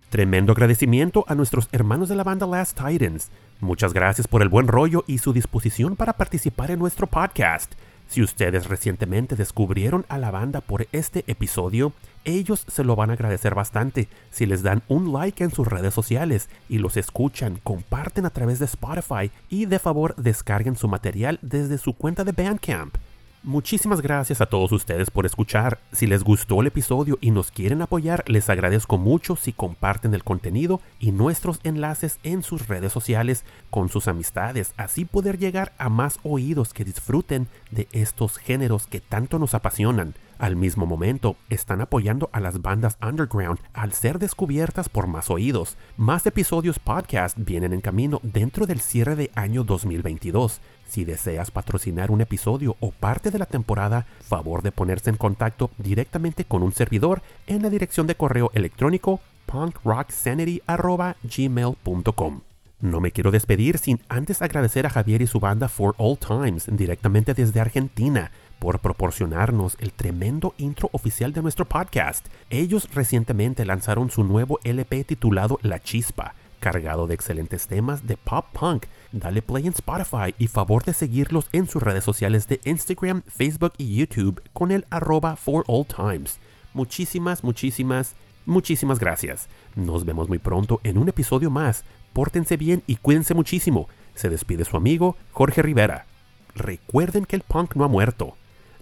Tremendo 0.09 0.53
agradecimiento 0.53 1.23
a 1.27 1.35
nuestros 1.35 1.69
hermanos 1.71 2.09
de 2.09 2.15
la 2.15 2.23
banda 2.23 2.47
Last 2.47 2.75
Titans. 2.75 3.29
Muchas 3.59 3.93
gracias 3.93 4.27
por 4.27 4.41
el 4.41 4.49
buen 4.49 4.67
rollo 4.67 5.03
y 5.05 5.19
su 5.19 5.33
disposición 5.33 5.95
para 5.95 6.13
participar 6.13 6.71
en 6.71 6.79
nuestro 6.79 7.05
podcast. 7.05 7.73
Si 8.07 8.23
ustedes 8.23 8.65
recientemente 8.67 9.35
descubrieron 9.35 10.07
a 10.09 10.17
la 10.17 10.31
banda 10.31 10.61
por 10.61 10.87
este 10.93 11.23
episodio, 11.27 11.93
ellos 12.25 12.65
se 12.67 12.83
lo 12.83 12.95
van 12.95 13.11
a 13.11 13.13
agradecer 13.13 13.53
bastante 13.53 14.07
si 14.31 14.47
les 14.47 14.63
dan 14.63 14.81
un 14.87 15.13
like 15.13 15.43
en 15.43 15.51
sus 15.51 15.67
redes 15.67 15.93
sociales 15.93 16.49
y 16.69 16.79
los 16.79 16.97
escuchan, 16.97 17.59
comparten 17.63 18.25
a 18.25 18.31
través 18.31 18.57
de 18.57 18.65
Spotify 18.65 19.29
y 19.47 19.67
de 19.67 19.77
favor 19.77 20.15
descarguen 20.15 20.75
su 20.75 20.87
material 20.87 21.37
desde 21.43 21.77
su 21.77 21.93
cuenta 21.93 22.23
de 22.23 22.31
Bandcamp. 22.31 22.95
Muchísimas 23.43 24.01
gracias 24.01 24.41
a 24.41 24.47
todos 24.47 24.73
ustedes 24.73 25.11
por 25.11 25.25
escuchar. 25.25 25.79
Si 25.93 26.07
les 26.07 26.25
gustó 26.25 26.59
el 26.59 26.67
episodio 26.67 27.17
y 27.21 27.31
nos 27.31 27.51
quieren 27.51 27.81
apoyar, 27.81 28.25
les 28.27 28.49
agradezco 28.49 28.97
mucho 28.97 29.37
si 29.37 29.53
comparten 29.53 30.13
el 30.13 30.25
contenido 30.25 30.81
y 30.99 31.13
nuestros 31.13 31.61
enlaces 31.63 32.19
en 32.23 32.43
sus 32.43 32.67
redes 32.67 32.91
sociales 32.91 33.45
con 33.69 33.87
sus 33.87 34.09
amistades, 34.09 34.73
así 34.75 35.05
poder 35.05 35.37
llegar 35.37 35.71
a 35.77 35.87
más 35.87 36.19
oídos 36.23 36.73
que 36.73 36.83
disfruten 36.83 37.47
de 37.71 37.87
estos 37.93 38.37
géneros 38.39 38.87
que 38.87 38.99
tanto 38.99 39.39
nos 39.39 39.53
apasionan. 39.53 40.15
Al 40.37 40.55
mismo 40.55 40.85
momento, 40.85 41.35
están 41.49 41.81
apoyando 41.81 42.29
a 42.31 42.39
las 42.39 42.61
bandas 42.61 42.97
underground 43.01 43.59
al 43.73 43.91
ser 43.91 44.19
descubiertas 44.19 44.87
por 44.87 45.07
más 45.07 45.29
oídos. 45.29 45.75
Más 45.97 46.25
episodios 46.25 46.79
podcast 46.79 47.37
vienen 47.37 47.73
en 47.73 47.81
camino 47.81 48.21
dentro 48.23 48.65
del 48.65 48.79
cierre 48.79 49.17
de 49.17 49.31
año 49.35 49.65
2022. 49.65 50.61
Si 50.89 51.05
deseas 51.05 51.51
patrocinar 51.51 52.09
un 52.09 52.21
episodio 52.21 52.75
o 52.79 52.89
parte 52.89 53.29
de 53.29 53.37
la 53.37 53.45
temporada, 53.45 54.07
favor 54.21 54.63
de 54.63 54.71
ponerse 54.71 55.11
en 55.11 55.17
contacto 55.17 55.69
directamente 55.77 56.45
con 56.45 56.63
un 56.63 56.73
servidor 56.73 57.21
en 57.45 57.61
la 57.61 57.69
dirección 57.69 58.07
de 58.07 58.15
correo 58.15 58.49
electrónico 58.55 59.19
punkrocksanity.gmail.com. 59.45 62.41
No 62.81 63.01
me 63.01 63.11
quiero 63.11 63.29
despedir 63.29 63.77
sin 63.77 63.99
antes 64.09 64.41
agradecer 64.41 64.87
a 64.87 64.89
Javier 64.89 65.21
y 65.21 65.27
su 65.27 65.39
banda 65.39 65.69
For 65.69 65.93
All 65.97 66.17
Times 66.17 66.65
directamente 66.71 67.35
desde 67.35 67.59
Argentina 67.59 68.31
por 68.57 68.79
proporcionarnos 68.79 69.77
el 69.79 69.93
tremendo 69.93 70.55
intro 70.57 70.89
oficial 70.91 71.33
de 71.33 71.43
nuestro 71.43 71.65
podcast. 71.65 72.25
Ellos 72.49 72.89
recientemente 72.95 73.63
lanzaron 73.65 74.09
su 74.09 74.23
nuevo 74.23 74.59
LP 74.63 75.03
titulado 75.03 75.59
La 75.61 75.79
Chispa, 75.79 76.33
cargado 76.59 77.05
de 77.05 77.13
excelentes 77.13 77.67
temas 77.67 78.07
de 78.07 78.17
pop 78.17 78.47
punk. 78.53 78.87
Dale 79.11 79.41
play 79.41 79.65
en 79.65 79.73
Spotify 79.73 80.35
y 80.37 80.47
favor 80.47 80.83
de 80.83 80.93
seguirlos 80.93 81.47
en 81.51 81.67
sus 81.67 81.81
redes 81.81 82.03
sociales 82.03 82.47
de 82.47 82.61
Instagram, 82.63 83.23
Facebook 83.27 83.73
y 83.77 83.95
YouTube 83.95 84.41
con 84.53 84.71
el 84.71 84.85
arroba 84.91 85.35
for 85.35 85.63
all 85.67 85.85
times. 85.85 86.37
Muchísimas, 86.75 87.43
muchísimas, 87.43 88.15
muchísimas 88.45 88.99
gracias. 88.99 89.49
Nos 89.75 90.05
vemos 90.05 90.29
muy 90.29 90.37
pronto 90.37 90.79
en 90.83 90.99
un 90.99 91.09
episodio 91.09 91.49
más. 91.49 91.85
Pórtense 92.13 92.55
bien 92.55 92.83
y 92.85 92.97
cuídense 92.97 93.33
muchísimo. 93.33 93.89
Se 94.13 94.29
despide 94.29 94.63
su 94.63 94.77
amigo 94.77 95.17
Jorge 95.31 95.63
Rivera. 95.63 96.05
Recuerden 96.53 97.25
que 97.25 97.35
el 97.35 97.41
punk 97.41 97.75
no 97.75 97.85
ha 97.85 97.87
muerto. 97.87 98.35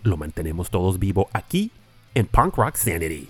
Lo 0.03 0.17
mantenemos 0.17 0.69
todos 0.69 0.99
vivo 0.99 1.29
aquí 1.31 1.71
en 2.15 2.25
Punk 2.25 2.57
Rock 2.57 2.75
Sanity. 2.75 3.29